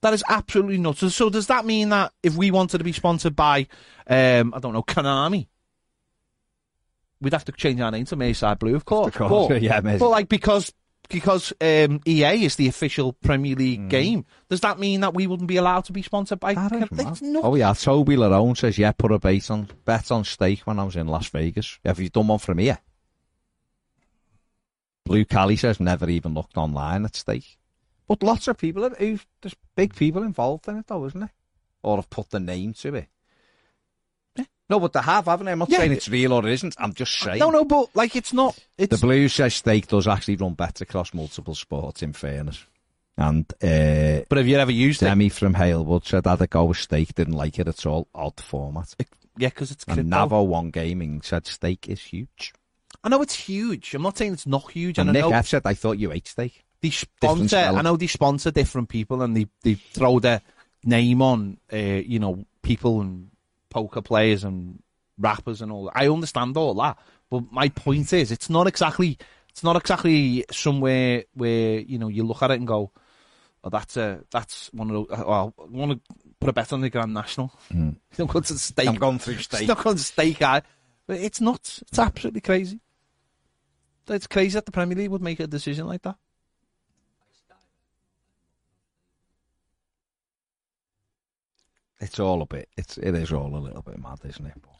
[0.02, 0.98] That is absolutely nuts.
[1.00, 3.68] So, so does that mean that if we wanted to be sponsored by,
[4.08, 5.46] um, I don't know, Konami,
[7.22, 9.08] we'd have to change our name to Mayside Blue, of course.
[9.08, 10.00] Of course, But, yeah, Mayside.
[10.00, 10.72] but like because
[11.08, 13.88] because um, EA is the official Premier League Mm.
[13.90, 16.54] game, does that mean that we wouldn't be allowed to be sponsored by?
[16.54, 17.32] That is That's mad.
[17.32, 17.44] nuts.
[17.46, 20.84] Oh yeah, Toby Larone says yeah, put a bet on bet on stake when I
[20.84, 21.78] was in Las Vegas.
[21.84, 22.78] Have you done one from here?
[25.04, 27.58] Blue Cali says never even looked online at stake.
[28.06, 31.30] But lots of people who've there's big people involved in it though, isn't it?
[31.82, 33.08] Or have put the name to it.
[34.72, 35.52] No, but they have, haven't they?
[35.52, 35.78] I'm not Yeah.
[35.78, 36.74] saying it's real or it isn't.
[36.78, 37.38] I'm just saying.
[37.38, 38.58] No, no, but like it's not.
[38.78, 42.02] It's The Blues says stake does actually run better across multiple sports.
[42.02, 42.64] In fairness,
[43.16, 45.06] and uh, but have you ever used it?
[45.06, 48.08] Demi from Halewood said had a go with stake, didn't like it at all.
[48.14, 48.94] Odd format.
[49.36, 50.10] Yeah, because it's And.
[50.12, 52.52] Navo One Gaming said stake is huge.
[53.04, 53.94] I know it's huge.
[53.94, 54.98] I'm not saying it's not huge.
[54.98, 56.62] And And I know F said, I thought you ate steak.
[56.80, 57.56] they sponsor.
[57.56, 60.40] I know they sponsor different people, and they they throw their
[60.84, 63.30] name on, uh, you know, people and
[63.72, 64.82] poker players and
[65.18, 65.84] rappers and all.
[65.86, 65.92] that.
[65.96, 66.98] I understand all that,
[67.30, 69.18] but my point is, it's not exactly.
[69.50, 72.90] It's not exactly somewhere where you know you look at it and go,
[73.64, 76.80] "Oh, that's a that's one of those." Well, I want to put a bet on
[76.80, 77.52] the Grand National.
[77.72, 77.96] Mm.
[78.16, 78.88] Don't go to the stake.
[78.88, 79.68] I'm going through It's steak.
[79.68, 80.64] not going to stake out.
[81.06, 81.82] But it's nuts.
[81.88, 82.80] It's absolutely crazy.
[84.08, 86.16] It's crazy that the Premier League would make a decision like that.
[92.02, 92.68] It's all a bit.
[92.76, 94.54] It's it is all a little bit mad, isn't it?
[94.60, 94.70] But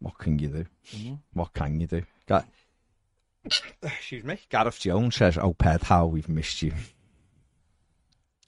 [0.00, 0.64] what can you do?
[0.96, 1.18] Mhm.
[1.34, 2.02] What can you do?
[2.26, 2.44] Ga-
[3.82, 4.38] Excuse me.
[4.48, 6.72] Gareth Jones says, "Oh, Ped, how we've missed you."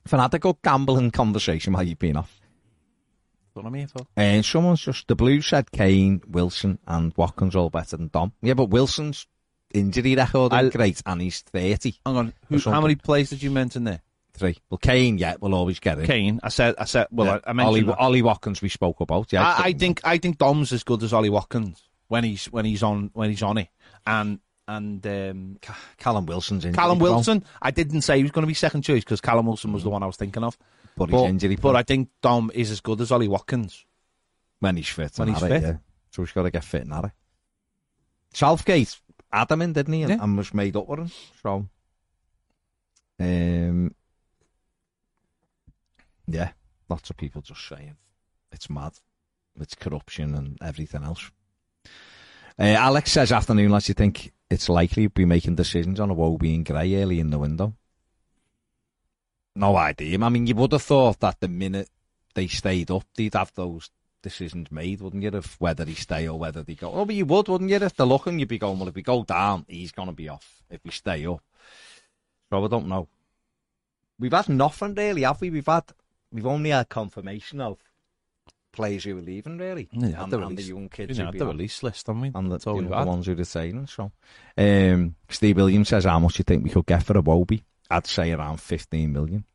[0.05, 2.39] Fanatical gambling conversation while you've been off.
[3.53, 4.05] What here for.
[4.17, 8.33] And someone's just the Blues said Kane, Wilson, and Watkins all better than Dom.
[8.41, 9.27] Yeah, but Wilson's
[9.73, 12.33] injury record is great, and he's thirty Hang on.
[12.49, 14.01] Who, how many players did you mention there?
[14.35, 14.57] Three.
[14.69, 16.05] Well, Kane, yeah, will always get it.
[16.07, 16.39] Kane.
[16.43, 16.75] I said.
[16.77, 17.07] I said.
[17.11, 17.39] Well, Yeah.
[17.45, 17.89] I, I mentioned.
[17.89, 17.97] Ollie.
[17.99, 19.31] Ollie Watkins we spoke about.
[19.33, 20.01] Yeah, I, I think.
[20.03, 23.41] I think Dom's as good as Ollie Watkins when he's when he's on when he's
[23.43, 23.69] on it,
[24.05, 25.57] and and um,
[25.97, 26.75] Callum Wilson's injury.
[26.77, 27.43] Callum prone, Wilson.
[27.61, 29.89] I didn't say he was going to be second choice because Callum Wilson was the
[29.89, 30.57] one I was thinking of.
[30.97, 31.55] but he's But, injury.
[31.55, 33.85] but prone I think Dom is as good as Ollie Watkins.
[34.59, 35.11] when he's fit.
[35.17, 35.63] when he's at it, fit.
[35.63, 35.77] yeah.
[36.11, 37.11] So he's got to get fit and at it.
[38.33, 38.97] Southgate
[39.31, 40.01] had him in, didn't he?
[40.01, 40.23] And, Yeah.
[40.23, 41.11] and was made up with him.
[41.43, 41.67] So,
[43.19, 43.95] um,
[46.27, 46.51] yeah,
[46.89, 47.95] lots of people just saying
[48.51, 48.93] it's mad.
[49.59, 51.31] It's corruption and everything else.
[52.59, 56.39] Uh, Alex says, afternoon, lads, you think it's likely you'll be making decisions on Iwobi
[56.39, 57.73] being Gray early in the window?
[59.55, 60.21] No idea.
[60.21, 61.89] I mean, you would have thought that the minute
[62.33, 63.89] they stayed up, they'd have those
[64.21, 66.91] decisions made, wouldn't you, of whether he stay or whether they go.
[66.91, 67.77] Oh, but you would, wouldn't you?
[67.77, 70.29] If they're looking, you'd be going, well, if we go down, he's going to be
[70.29, 70.63] off.
[70.69, 71.41] If we stay up.
[72.49, 73.07] So I don't know.
[74.19, 75.49] We've had nothing really, have we?
[75.49, 75.83] We've had,
[76.35, 77.77] we've only had confirmation of
[78.73, 79.87] players who are leaving, really.
[79.93, 82.31] Yeah, and, the and the young kids You know, the release list, haven't we?
[82.35, 84.11] And the, That's all you know, the ones who are saying so.
[84.57, 87.63] Um, Steve Williams says, how much do you think we could get for Iwobi?
[87.89, 89.45] I'd say around 15 million.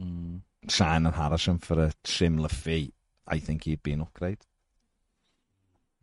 [0.00, 0.40] Mm.
[0.68, 2.92] Signing Harrison for a similar fee,
[3.28, 4.38] I think he'd be an upgrade.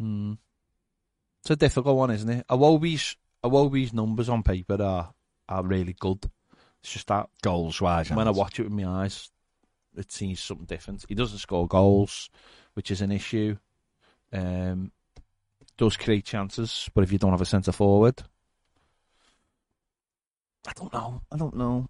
[0.02, 0.38] Mm.
[1.42, 2.48] It's a difficult one, isn't it?
[2.48, 5.14] Iwobi's Iwobi's numbers on paper are
[5.50, 6.30] are really good.
[6.84, 8.10] It's just that Goals wise.
[8.12, 9.30] when I watch it with my eyes,
[9.96, 11.06] it seems something different.
[11.08, 12.30] He doesn't score goals,
[12.74, 13.58] which is an issue.
[14.34, 14.92] Um,
[15.78, 18.24] does create chances, but if you don't have a centre forward,
[20.68, 21.22] I don't know.
[21.32, 21.88] I don't know.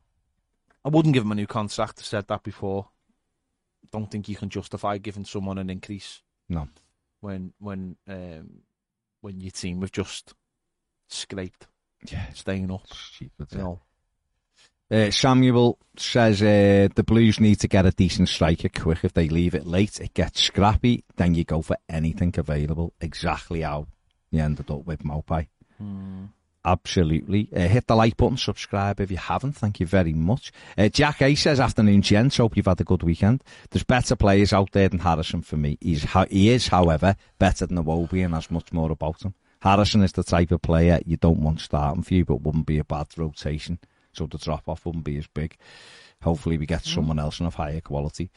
[0.83, 1.99] I wouldn't give him a new contract.
[1.99, 2.87] I said that before.
[3.91, 6.69] Don't think you can justify giving someone an increase No.
[7.19, 8.61] when when um,
[9.19, 10.33] when your team have just
[11.09, 11.67] scraped
[12.09, 12.87] Yeah, staying up.
[12.87, 13.47] stupid.
[13.51, 13.81] You know,
[14.91, 18.99] Uh, Samuel says uh, the Blues need to get a decent striker quick.
[19.03, 21.05] If they leave it late, it gets scrappy.
[21.15, 22.93] Then you go for anything available.
[22.99, 23.87] Exactly how
[24.31, 25.47] you ended up with Maupai.
[26.63, 27.49] Absolutely.
[27.55, 29.53] Uh, hit the like button, subscribe if you haven't.
[29.53, 30.51] Thank you very much.
[30.77, 32.37] Uh, Jack A says, afternoon, gents.
[32.37, 33.43] Hope you've had a good weekend.
[33.69, 35.77] There's better players out there than Harrison for me.
[35.79, 39.33] He's, he is, however, better than Iwobi and has much more about him.
[39.61, 42.77] Harrison is the type of player you don't want starting for you, but wouldn't be
[42.77, 43.79] a bad rotation.
[44.13, 45.57] So the drop off wouldn't be as big.
[46.21, 48.29] Hopefully we get someone else in of higher quality.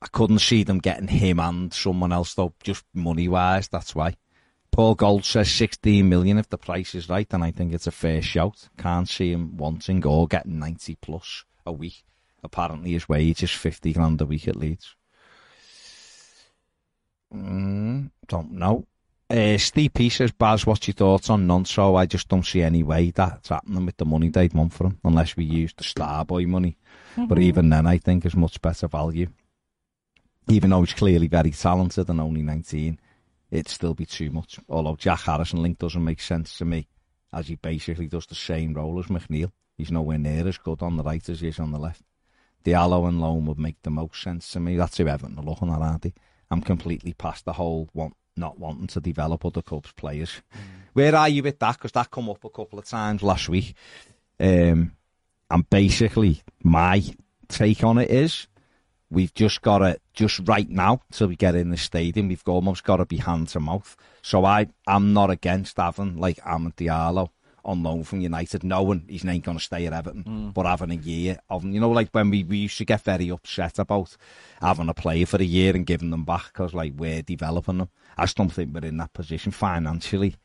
[0.00, 4.16] I couldn't see them getting him and someone else though, just money wise, that's why.
[4.70, 7.92] Paul Gold says 16 million if the price is right, and I think it's a
[7.92, 8.68] fair shout.
[8.76, 12.04] Can't see him wanting or getting 90 plus a week.
[12.44, 14.94] Apparently his wage is 50 grand a week at Leeds.
[17.34, 18.86] Mm, don't know.
[19.30, 21.96] Uh, Steve P says, Baz, what's your thoughts on Nonso?
[21.96, 24.98] I just don't see any way that's happening with the money they'd want for him,
[25.04, 26.78] unless we use the Starboy money.
[27.14, 29.28] But even then, I think is much better value.
[30.48, 32.98] Even though he's clearly very talented and only 19,
[33.50, 34.58] it'd still be too much.
[34.66, 36.88] Although Jack Harrison link doesn't make sense to me,
[37.30, 39.52] as he basically does the same role as McNeil.
[39.76, 42.02] He's nowhere near as good on the right as he is on the left.
[42.64, 44.76] Diallo and Loan would make the most sense to me.
[44.76, 46.14] That's who Everton are looking at, aren't they?
[46.50, 50.42] I'm completely past the whole want, not wanting to develop other clubs' players.
[50.92, 51.76] Where are you with that?
[51.76, 53.74] Because that come up a couple of times last week.
[54.40, 54.92] Um,
[55.50, 57.02] and basically, my
[57.48, 58.46] take on it is
[59.10, 62.84] we've just got to, just right now, till we get in the stadium, we've almost
[62.84, 63.96] got to be hand to mouth.
[64.22, 67.30] So I, I'm not against having, like, Amad Diallo
[67.64, 70.94] on loan from United, knowing he's not going to stay at Everton, but having a
[70.94, 74.16] year of, you know, like when we, we used to get very upset about
[74.60, 77.88] having a player for a year and giving them back because, like, we're developing them.
[78.16, 80.36] I just don't think we're in that position financially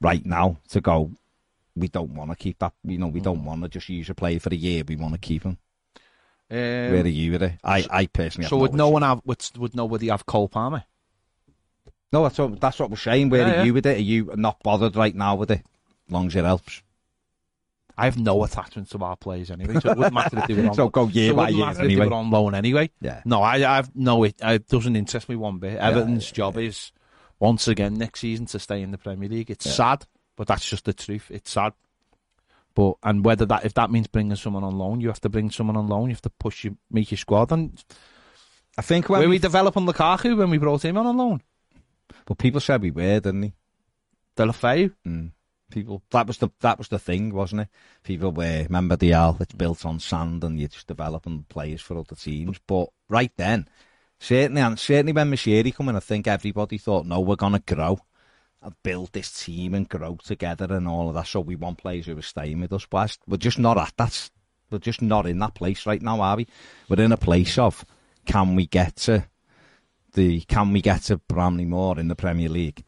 [0.00, 1.12] right now to go,
[1.76, 4.14] we don't want to keep that, you know, we don't want to just use a
[4.14, 5.58] player for a year, we want to keep him.
[6.48, 7.52] Um, Where are you with it?
[7.64, 10.84] I, I personally so would no one have would, would nobody have Cole Palmer?
[12.12, 13.30] No, that's what, that's what we're saying.
[13.30, 13.62] Where Yeah, are yeah.
[13.64, 13.96] you with it?
[13.96, 15.62] Are you not bothered right now with it?
[16.08, 16.82] Long as it helps.
[17.98, 20.68] I have no attachment to our players anyway, so it wouldn't matter to do it
[20.68, 20.74] on.
[20.74, 21.94] So go year so by year anyway.
[21.94, 22.90] do it on loan anyway.
[23.00, 23.22] Yeah.
[23.24, 24.22] No, I, I've no.
[24.24, 25.78] It, it doesn't interest me one bit.
[25.78, 26.92] Everton's job is
[27.38, 29.50] once again next season to stay in the Premier League.
[29.50, 30.04] It's sad,
[30.36, 31.30] but that's just the truth.
[31.30, 31.72] It's sad.
[32.74, 35.50] But and whether that if that means bringing someone on loan, you have to bring
[35.50, 36.10] someone on loan.
[36.10, 37.50] You have to push you make your squad.
[37.50, 37.82] And
[38.76, 41.42] I think when were we, developing Lukaku when we brought him on on loan?
[42.26, 43.54] but people said we were, didn't they?
[44.36, 44.92] Deulofeu.
[45.06, 45.30] Mm.
[45.70, 47.68] People that was the that was the thing, wasn't it?
[48.04, 51.98] People were remember the Al it's built on sand and you're just developing players for
[51.98, 52.60] other teams.
[52.66, 53.68] But right then,
[54.20, 58.00] certainly and certainly when Moshiri come in, I think everybody thought, no, we're gonna grow
[58.62, 61.26] and build this team and grow together and all of that.
[61.26, 62.86] So we want players who are staying with us.
[62.86, 64.30] But we're just not at that.
[64.70, 66.46] We're just not in that place right now, are we?
[66.88, 67.84] We're in a place of
[68.24, 69.26] can we get to
[70.14, 72.84] the can we get to Bramley Moore in the Premier League?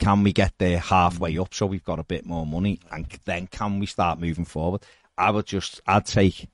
[0.00, 1.42] Can we get there halfway mm.
[1.42, 4.82] up so we've got a bit more money, and then can we start moving forward?
[5.16, 6.48] I would just I'd take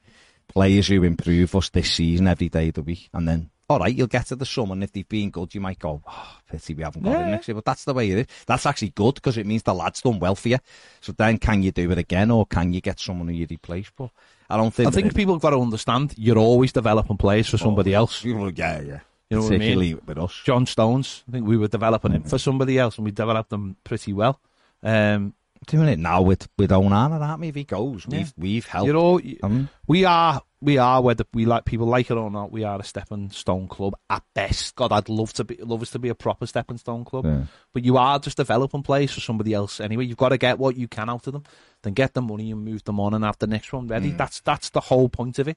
[0.49, 3.95] players who improve us this season every day of the week, and then all right,
[3.95, 6.75] you'll get to the summer, and if they've been good, you might go, oh, pity
[6.75, 7.25] we haven't got Yeah.
[7.25, 7.57] him next year.
[7.57, 8.27] But that's the way it is.
[8.47, 10.59] That's actually good because it means the lad's done well for you.
[11.01, 13.91] So then, can you do it again, or can you get someone who you replace?
[13.97, 14.11] But
[14.49, 14.89] I don't think.
[14.89, 18.25] I think people have got to understand you're always developing players for oh, somebody else.
[18.25, 19.01] Well, yeah, yeah.
[19.31, 20.01] You know what I mean?
[20.07, 20.41] With us.
[20.45, 23.77] John Stones, I think we were developing him for somebody else, and we developed them
[23.85, 24.41] pretty well.
[24.83, 25.35] Um,
[25.67, 27.49] Doing it now with with Onana, aren't we?
[27.49, 28.87] If he goes, we've we've helped.
[28.87, 32.53] you know, Um, we are we are whether we like people like it or not,
[32.53, 34.77] we are a stepping stone club at best.
[34.77, 37.45] God, I'd love to be love us to be a proper stepping stone club, Yeah.
[37.73, 40.05] but you are just developing players for somebody else anyway.
[40.05, 41.43] You've got to get what you can out of them,
[41.83, 44.11] then get the money and move them on and have the next one ready.
[44.13, 45.57] That's that's the whole point of it.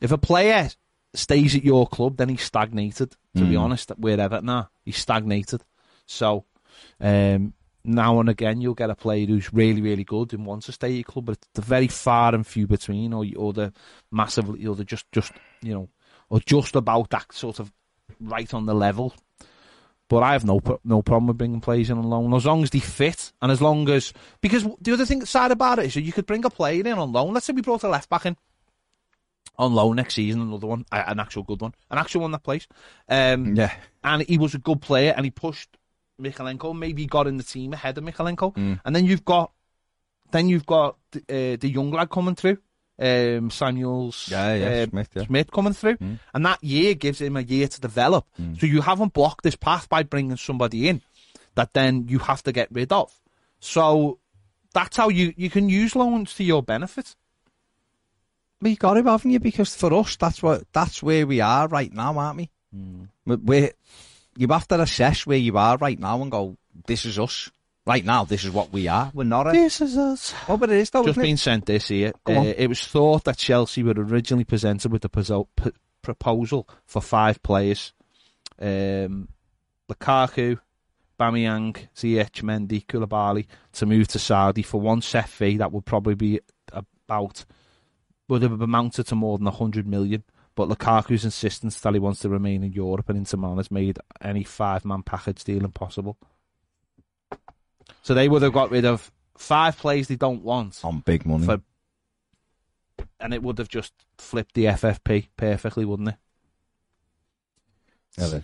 [0.00, 0.70] If a player
[1.14, 3.16] stays at your club, then he's stagnated.
[3.36, 4.68] To be honest, we're Everton are.
[4.84, 5.62] He's stagnated.
[6.06, 6.44] So
[7.00, 7.54] um,
[7.84, 10.88] now and again, you'll get a player who's really, really good and wants to stay
[10.88, 13.72] at your club, but they're very far and few between, or or they're
[14.10, 15.32] massively, or they're just, just
[15.62, 15.88] you know,
[16.30, 17.72] or just about that sort of
[18.20, 19.14] right on the level.
[20.08, 22.70] But I have no no problem with bringing players in on loan as long as
[22.70, 26.02] they fit and as long as because the other thing side about it is that
[26.02, 27.34] you could bring a player in on loan.
[27.34, 28.36] Let's say we brought a left back in
[29.58, 32.66] on loan next season, another one, an actual good one, an actual one that plays.
[33.08, 33.72] Um, yeah.
[34.04, 35.76] and he was a good player and he pushed
[36.20, 36.76] Mykolenko.
[36.78, 38.54] Maybe got in the team ahead of Mykolenko.
[38.54, 38.80] Mm.
[38.84, 39.50] And then you've got
[40.30, 42.58] then you've got uh, the young lad coming through,
[42.98, 45.24] um, Samuels, Yeah, yeah, uh, Smith, yeah.
[45.24, 46.18] Smith coming through, Mm.
[46.34, 48.26] and that year gives him a year to develop.
[48.58, 51.00] So you haven't blocked this path by bringing somebody in
[51.54, 53.12] that then you have to get rid of.
[53.58, 54.18] So
[54.72, 57.16] that's how you you can use loans to your benefit.
[58.60, 59.40] We got him, haven't you?
[59.40, 62.50] Because for us, that's what that's where we are right now, aren't we?
[62.74, 63.08] Mm.
[63.24, 63.70] We're,
[64.36, 66.56] you have to assess where you are right now and go,
[66.86, 67.50] this is us.
[67.86, 69.10] Right now, this is what we are.
[69.14, 69.48] We're not.
[69.48, 70.34] A, this is us.
[70.46, 71.04] Oh, but it is though.
[71.04, 71.38] Just been it?
[71.38, 72.12] sent this here.
[72.28, 77.42] Uh, it was thought that Chelsea were originally presented with the p- proposal for five
[77.42, 77.94] players:
[78.60, 79.28] um,
[79.90, 80.58] Lukaku,
[81.18, 86.14] Aubameyang, Ziyech, Mendy, Koulibaly to move to Saudi for one set fee that would probably
[86.14, 86.40] be
[86.70, 87.46] about
[88.28, 90.22] would have amounted to more than 100 million.
[90.54, 93.98] But Lukaku's insistence that he wants to remain in Europe and Inter Milan has made
[94.20, 96.18] any five man package deal impossible.
[98.02, 101.44] So they would have got rid of five players they don't want on big money,
[101.44, 101.60] for,
[103.20, 106.16] and it would have just flipped the FFP perfectly, wouldn't it?
[108.18, 108.40] Yeah,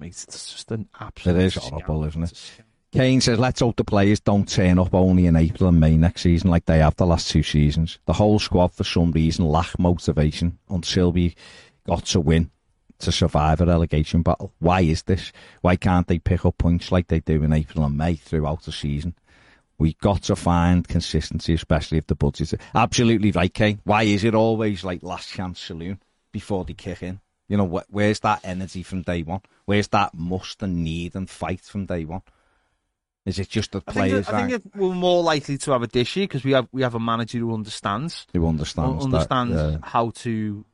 [0.00, 1.36] it's just an absolute.
[1.36, 2.52] It is horrible, isn't it?
[2.94, 6.22] Kane says, let's hope the players don't turn up only in April and May next
[6.22, 7.98] season like they have the last two seasons.
[8.06, 11.34] The whole squad, for some reason, lack motivation until we
[11.88, 12.52] got to win
[13.00, 14.52] to survive a relegation battle.
[14.60, 15.32] Why is this?
[15.60, 18.70] Why can't they pick up points like they do in April and May throughout the
[18.70, 19.16] season?
[19.76, 22.52] We've got to find consistency, especially if the budget.
[22.52, 23.80] Is absolutely right, Kane.
[23.82, 25.98] Why is it always like last chance saloon
[26.30, 27.18] before they kick in?
[27.48, 29.40] You know, wh- where's that energy from day one?
[29.64, 32.22] Where's that must and need and fight from day one?
[33.26, 34.28] Is it just the players?
[34.28, 36.82] I think, I think we're more likely to have a dishy because we have we
[36.82, 38.26] have a manager who understands.
[38.34, 39.04] Who understands?
[39.04, 39.78] Understands that, yeah.
[39.82, 40.64] how to.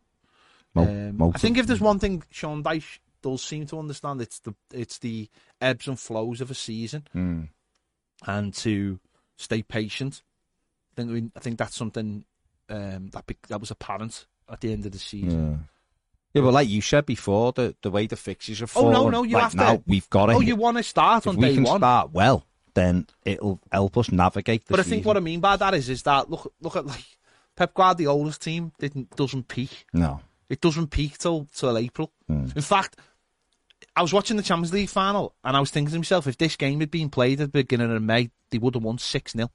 [0.75, 4.55] Um, I think if there's one thing Sean Dyche does seem to understand, it's the
[4.73, 5.29] it's the
[5.61, 7.49] ebbs and flows of a season, mm.
[8.27, 8.99] and to
[9.37, 10.23] stay patient.
[10.93, 12.25] I think we, I think that's something
[12.69, 15.69] um, that be, that was apparent at the end of the season.
[16.33, 16.43] Yeah.
[16.43, 19.23] But like you said before, the, the way the fixes are falling, oh, no, no,
[19.25, 20.35] you right have now, to, we've got to.
[20.35, 21.49] Oh, you want to start on day one?
[21.49, 21.81] we can one.
[21.81, 24.99] start well, then it'll help us navigate the But I season.
[24.99, 27.05] think what I mean by that is, is that look, look at like
[27.57, 29.87] Pep Guardiola's team didn't doesn't peak.
[29.93, 32.13] No, it doesn't peak till till April.
[32.31, 32.55] Mm.
[32.55, 32.97] In fact,
[33.97, 36.55] I was watching the Champions League final and I was thinking to myself, if this
[36.57, 39.51] game had been played at the beginning of May, they would have won six 0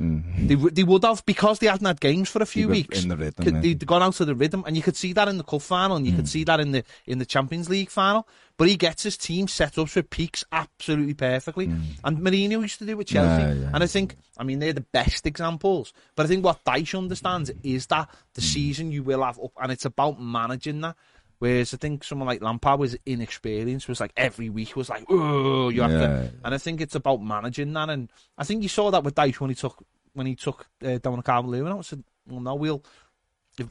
[0.00, 0.48] Mm.
[0.48, 3.02] They, they would have because they hadn't had games for a few weeks.
[3.02, 5.36] In the rhythm, they'd gone out of the rhythm, and you could see that in
[5.36, 6.16] the cup final, and you mm.
[6.16, 8.26] could see that in the in the Champions League final.
[8.56, 11.68] But he gets his team set up for peaks absolutely perfectly.
[11.68, 11.82] Mm.
[12.04, 13.70] And Mourinho used to do with Chelsea, yeah, yeah.
[13.72, 15.92] and I think, I mean, they're the best examples.
[16.14, 18.44] But I think what Dyche understands is that the mm.
[18.44, 20.96] season you will have up, and it's about managing that.
[21.40, 25.70] Whereas I think someone like Lampard was inexperienced, was like every week was like, oh,
[25.70, 26.32] you have yeah, to.
[26.44, 27.88] And I think it's about managing that.
[27.88, 29.82] And I think you saw that with Dyche when he took
[30.12, 31.78] when he took uh, Dominic Calvert-Lewin out.
[31.78, 32.84] I said, well, no, we'll,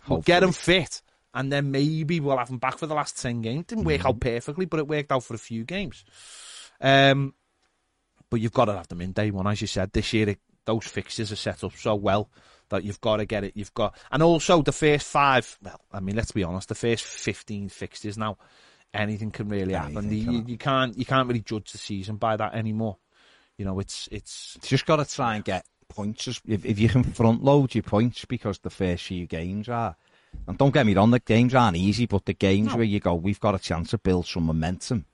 [0.07, 3.43] we'll get him fit, and then maybe we'll have him back for the last ten
[3.43, 3.67] games.
[3.67, 4.07] Didn't work mm-hmm.
[4.07, 6.03] out perfectly, but it worked out for a few games.
[6.81, 7.35] Um,
[8.31, 9.93] but you've got to have them in day one, as you said.
[9.93, 12.31] This year, it, those fixtures are set up so well
[12.69, 13.53] that you've got to get it.
[13.55, 15.57] You've got, and also the first five.
[15.61, 18.37] Well, I mean, let's be honest, the first fifteen fixtures now,
[18.93, 20.11] anything can really happen.
[20.11, 22.97] You, you can't you can't really judge the season by that anymore.
[23.57, 26.27] You know, it's it's, it's just got to try and get points.
[26.47, 29.95] If, if you can front load your points because the first few games are.
[30.47, 32.75] And don't get me wrong, the games aren't easy, but the games no.
[32.75, 35.05] where you go, we've got a chance to build some momentum.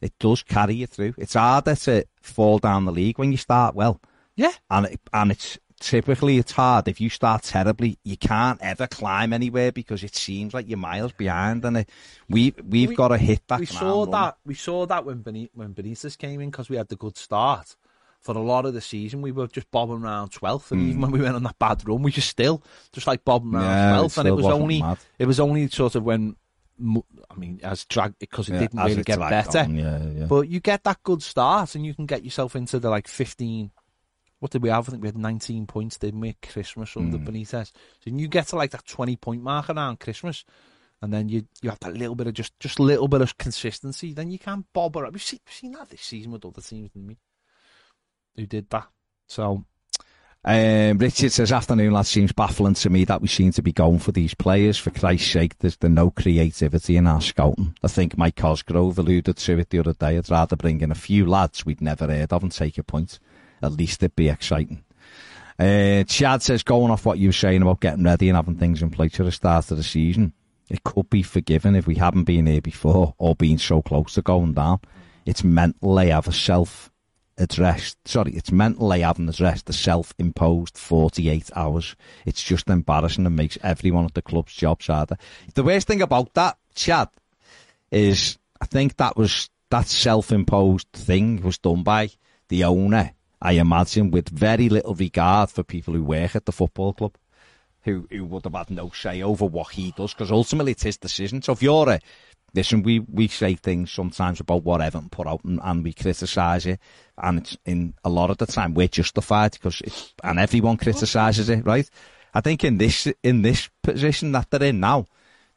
[0.00, 1.12] It does carry you through.
[1.18, 4.00] It's harder to fall down the league when you start well.
[4.36, 4.52] Yeah.
[4.70, 7.98] And it, and it's typically it's hard if you start terribly.
[8.04, 11.90] You can't ever climb anywhere because it seems like you're miles behind, and it,
[12.28, 13.60] we we've we, got to hit that.
[13.60, 14.36] We saw that.
[14.44, 17.76] We saw that when Benitez, when Benitez came in because we had the good start
[18.20, 20.88] for a lot of the season, we were just bobbing around 12th, and mm.
[20.88, 22.62] even when we went on that bad run, we just still
[22.92, 24.98] just like bobbing around yeah, 12th, and it was only mad.
[25.18, 26.36] it was only sort of when
[26.80, 29.60] I mean, as drag because it yeah, didn't really get better.
[29.60, 30.24] On, yeah, yeah.
[30.26, 33.70] But you get that good start, and you can get yourself into the like 15.
[34.40, 34.88] What did we have?
[34.88, 36.36] I think we had 19 points, didn't we?
[36.42, 37.26] Christmas under mm.
[37.26, 37.72] Benitez.
[38.00, 40.44] So you get to like that 20 point mark around Christmas,
[41.00, 44.12] and then you you have that little bit of just just little bit of consistency.
[44.12, 45.12] Then you can bob around.
[45.12, 47.18] We've seen, we've seen that this season with other teams than me
[48.36, 48.88] who did that.
[49.28, 49.64] So.
[50.46, 53.98] Um, Richard says, afternoon lads, seems baffling to me that we seem to be going
[53.98, 54.76] for these players.
[54.76, 57.74] For Christ's sake, there's the no creativity in our scouting.
[57.82, 60.18] I think Mike Cosgrove alluded to it the other day.
[60.18, 63.20] I'd rather bring in a few lads we'd never heard of and take a point.
[63.64, 64.84] At least it'd be exciting.
[65.58, 68.82] Uh, Chad says, going off what you were saying about getting ready and having things
[68.82, 70.32] in place for the start of the season,
[70.68, 74.22] it could be forgiven if we haven't been here before or been so close to
[74.22, 74.80] going down.
[75.26, 76.90] It's mental they have a self
[77.38, 81.96] addressed, sorry, it's mental they haven't addressed the self-imposed 48 hours.
[82.24, 85.16] It's just embarrassing and makes everyone at the club's jobs harder.
[85.54, 87.08] The worst thing about that, Chad,
[87.90, 92.10] is I think that was, that self-imposed thing was done by
[92.48, 93.12] the owner,
[93.44, 97.14] I imagine, with very little regard for people who work at the football club.
[97.84, 100.96] who who would have had no say over what he does because ultimately it's his
[100.96, 101.42] decision.
[101.42, 102.00] So if you're a
[102.54, 106.66] listen, we we say things sometimes about what Everton put out and, and we criticise
[106.66, 106.80] it,
[107.18, 111.48] and it's in a lot of the time we're justified because it's and everyone criticises
[111.48, 111.88] it, right?
[112.32, 115.04] I think in this in this position that they're in now,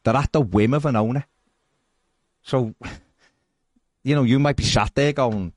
[0.04, 1.24] they're at the whim of an owner.
[2.42, 2.74] So,
[4.04, 5.52] you know, you might be sat there going,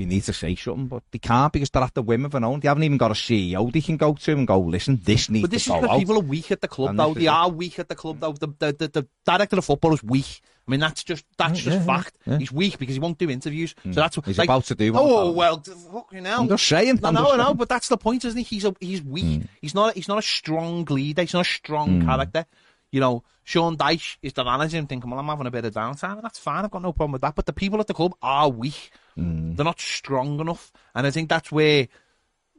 [0.00, 2.44] you need to say something, but they can't because they're at the whim of an
[2.44, 2.60] own.
[2.60, 5.42] They haven't even got a CEO they can go to and go, listen, this needs
[5.44, 5.98] But this to is out.
[5.98, 7.14] people are weak at the club, And though.
[7.14, 8.32] They are weak at the club, though.
[8.32, 10.40] The, the, the, the director of football is weak.
[10.66, 12.16] I mean, that's just that's Mm, just yeah, fact.
[12.26, 12.38] yeah.
[12.38, 13.74] He's weak because he won't do interviews.
[13.82, 15.60] So that's what He's like, about to do one, Oh well,
[15.92, 16.42] fucking hell.
[16.42, 17.00] I'm just saying.
[17.02, 18.44] No, I'm no, know, but that's the point, isn't he?
[18.44, 19.42] He's a, he's weak.
[19.60, 21.22] He's not he's not a strong leader.
[21.22, 22.46] He's not a strong character.
[22.90, 25.74] You know, Sean Dyche is the manager and thinking, well, I'm having a bit of
[25.74, 26.64] downtime, and that's fine.
[26.64, 27.34] I've got no problem with that.
[27.34, 28.90] But the people at the club are weak.
[29.16, 29.56] Mm.
[29.56, 31.88] They're not strong enough, and I think that's where.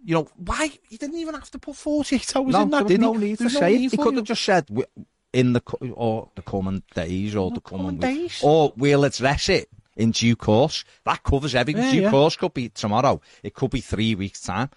[0.03, 2.83] You know why he didn't even have to put forty-eight hours no, in that, there
[2.85, 3.19] was did no he?
[3.19, 3.91] need to no say it.
[3.91, 4.67] He could have just said
[5.31, 5.61] in the
[5.93, 8.39] or the coming days or The the coming, coming week, days.
[8.43, 10.85] or we'll address it in due course.
[11.05, 11.83] That covers everything.
[11.83, 12.09] Yeah, due yeah.
[12.09, 13.21] course could be tomorrow.
[13.43, 14.71] It could be three weeks time.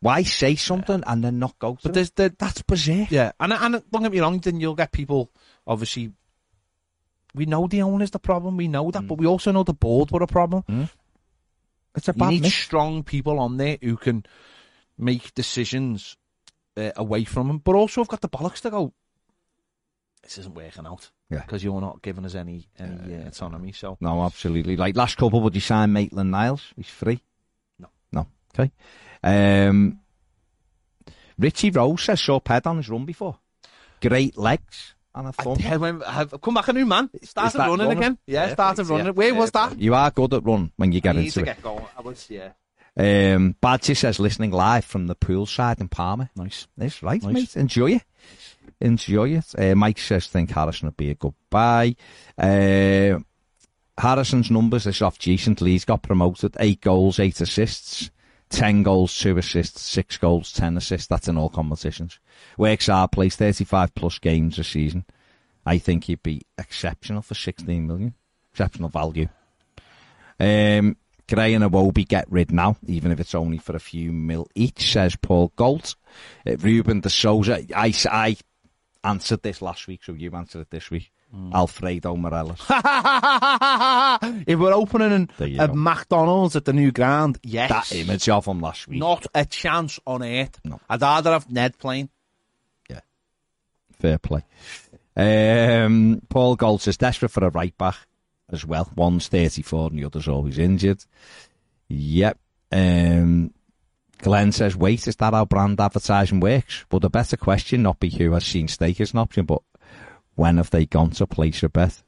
[0.00, 1.76] Why say something and then not go?
[1.82, 1.94] But it?
[1.94, 3.06] there's the that's bizarre.
[3.10, 5.30] Yeah, and and don't get me wrong, then you'll get people.
[5.66, 6.12] Obviously,
[7.34, 8.56] we know the owner's the problem.
[8.56, 10.88] We know that, but we also know the board were a problem.
[11.96, 12.54] It's a You bad need mix.
[12.54, 14.24] strong people on there who can
[14.96, 16.16] make decisions
[16.76, 18.92] uh, away from them, but also have got the bollocks to go.
[20.22, 21.10] This isn't working out.
[21.30, 21.40] Yeah.
[21.42, 23.72] because you're not giving us any any uh, autonomy.
[23.72, 24.76] So No, absolutely.
[24.76, 26.72] Like last couple, would you sign Maitland Niles?
[26.76, 27.20] He's free.
[28.54, 28.70] Okay.
[29.22, 30.00] Um,
[31.38, 33.38] Richie Rose says saw Ped on his run before.
[34.00, 35.58] Great legs and a I, thumb.
[35.66, 37.10] I went, I've come back a new man.
[37.22, 37.98] Started running, running?
[37.98, 38.18] again.
[38.26, 39.06] Yeah, Yeah, started running.
[39.06, 39.12] yeah.
[39.12, 39.78] Where was that?
[39.78, 41.44] You are good at run when you get I into to it.
[41.44, 41.84] get going.
[41.96, 42.50] I was yeah.
[42.96, 46.30] Um, Badger says listening live from the poolside in Palma.
[46.34, 46.66] Nice.
[46.76, 47.32] That's right, Nice.
[47.32, 47.56] mate.
[47.56, 48.02] Enjoy it.
[48.80, 49.54] Enjoy it.
[49.56, 51.94] Uh, Mike says think Harrison would be a good buy.
[52.36, 53.18] Uh,
[53.96, 55.60] Harrison's numbers this off decent.
[55.60, 56.56] Lee's got promoted.
[56.60, 58.10] Eight goals, eight assists.
[58.48, 61.06] Ten goals, two assists, six goals, ten assists.
[61.06, 62.18] That's in all competitions.
[62.56, 65.04] Works hard, plays 35 plus games a season.
[65.66, 68.14] I think he'd be exceptional for 16 million.
[68.52, 69.28] Exceptional value.
[70.40, 70.96] Um,
[71.28, 74.92] Gray and Iwobi get rid now, even if it's only for a few mil each,
[74.92, 75.94] says Paul Gold.
[76.46, 78.36] Uh, Ruben de Souza, I, I
[79.04, 81.12] answered this last week, so you answered it this week.
[81.52, 82.60] Alfredo Morelos.
[84.46, 85.68] if we're opening a.
[85.68, 87.70] McDonald's at the new ground, yes.
[87.70, 88.98] that image of him last week.
[88.98, 90.58] Not a chance on earth.
[90.64, 90.80] No.
[90.88, 92.08] I'd rather have Ned playing.
[92.88, 93.00] Yeah.
[93.92, 94.44] Fair play.
[95.16, 97.96] Um, Paul Gold says desperate for a right back
[98.50, 98.90] as well.
[98.96, 101.04] One's 34 and the other's always injured.
[101.88, 102.38] Yep.
[102.72, 103.52] Um,
[104.18, 106.84] Glenn says, wait, is that how brand advertising works?
[106.90, 109.62] Would the better question not be who has seen steak as an option, but
[110.38, 112.02] when have they gone to place a bet?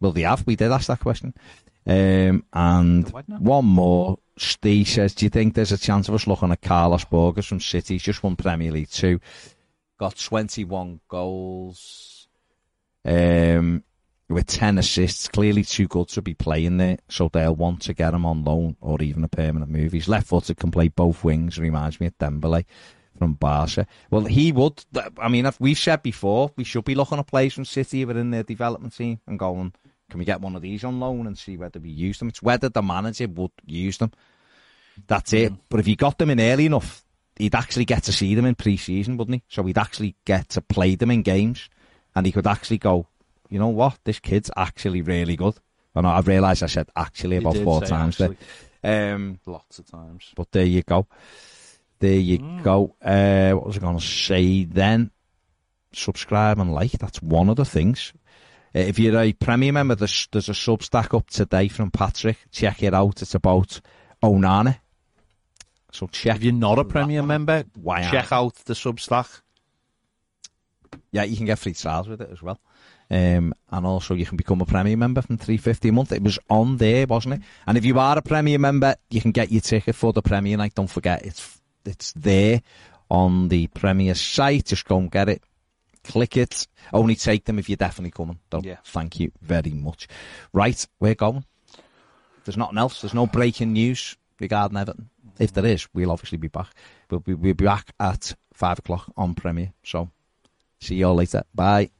[0.00, 0.46] Well, they have.
[0.46, 1.34] We did ask that question.
[1.86, 4.18] Um, and one more.
[4.38, 7.60] Steve says, do you think there's a chance of us looking at Carlos Borges from
[7.60, 7.94] City?
[7.94, 9.20] He's just won Premier League 2
[10.00, 12.26] got 21 goals
[13.04, 13.84] um,
[14.30, 15.28] with 10 assists.
[15.28, 18.76] Clearly too good to be playing there, so they'll want to get him on loan
[18.80, 19.92] or even a permanent move.
[19.92, 21.58] He's left footed, can play both wings.
[21.58, 22.64] Reminds me of Dembele
[23.20, 23.86] from Barca.
[24.10, 24.82] Well, he would.
[25.18, 28.30] I mean, if we've said before, we should be looking at players from City within
[28.30, 29.74] their development team and going,
[30.08, 32.28] can we get one of these on loan and see whether we use them?
[32.28, 34.10] It's whether the manager would use them.
[35.06, 35.52] That's it.
[35.68, 37.04] But if you got them in early enough,
[37.36, 39.42] he'd actually get to see them in pre-season, wouldn't he?
[39.48, 41.68] So he'd actually get to play them in games,
[42.14, 43.06] and he could actually go,
[43.50, 45.56] you know what, this kid's actually really good.
[45.94, 48.38] And I've realised I said actually about four times actually.
[48.80, 49.14] there.
[49.14, 50.32] Um, Lots of times.
[50.34, 51.06] but there you go.
[52.00, 52.62] There you Mm.
[52.62, 52.96] go.
[53.02, 55.10] Uh, what was I going to say then?
[55.92, 56.92] Subscribe and like.
[56.92, 58.12] That's one of the things.
[58.74, 62.38] Uh, if you're a premium member, there's, there's a Substack up today from Patrick.
[62.50, 63.20] Check it out.
[63.22, 63.80] It's about
[64.22, 64.78] Onana.
[65.92, 66.36] So check.
[66.36, 67.26] If you're not a one.
[67.26, 69.40] member, Why check out the Substack.
[71.12, 72.58] Yeah, you can get free trials with it as well.
[73.10, 76.12] Um, and also you can become a premium member from three fifty a month.
[76.12, 77.40] It was on there, wasn't it?
[77.66, 80.58] And if you are a premium member, you can get your ticket for the premium
[80.58, 80.76] night.
[80.76, 82.60] Don't forget, it's it's there
[83.10, 84.66] on the Premier site.
[84.66, 85.42] Just go and get it.
[86.04, 86.66] Click it.
[86.92, 88.38] Only take them if you're definitely coming.
[88.48, 88.62] Though.
[88.62, 88.78] Yeah.
[88.84, 90.08] Thank you very much.
[90.52, 91.44] Right, we're going.
[92.44, 93.00] There's nothing else.
[93.00, 95.10] There's no breaking news regarding Everton.
[95.38, 96.68] If there is, we'll obviously be back.
[97.10, 99.72] We'll be, we'll be back at five o'clock on Premier.
[99.84, 100.10] So,
[100.80, 101.42] see you all later.
[101.54, 101.90] Bye.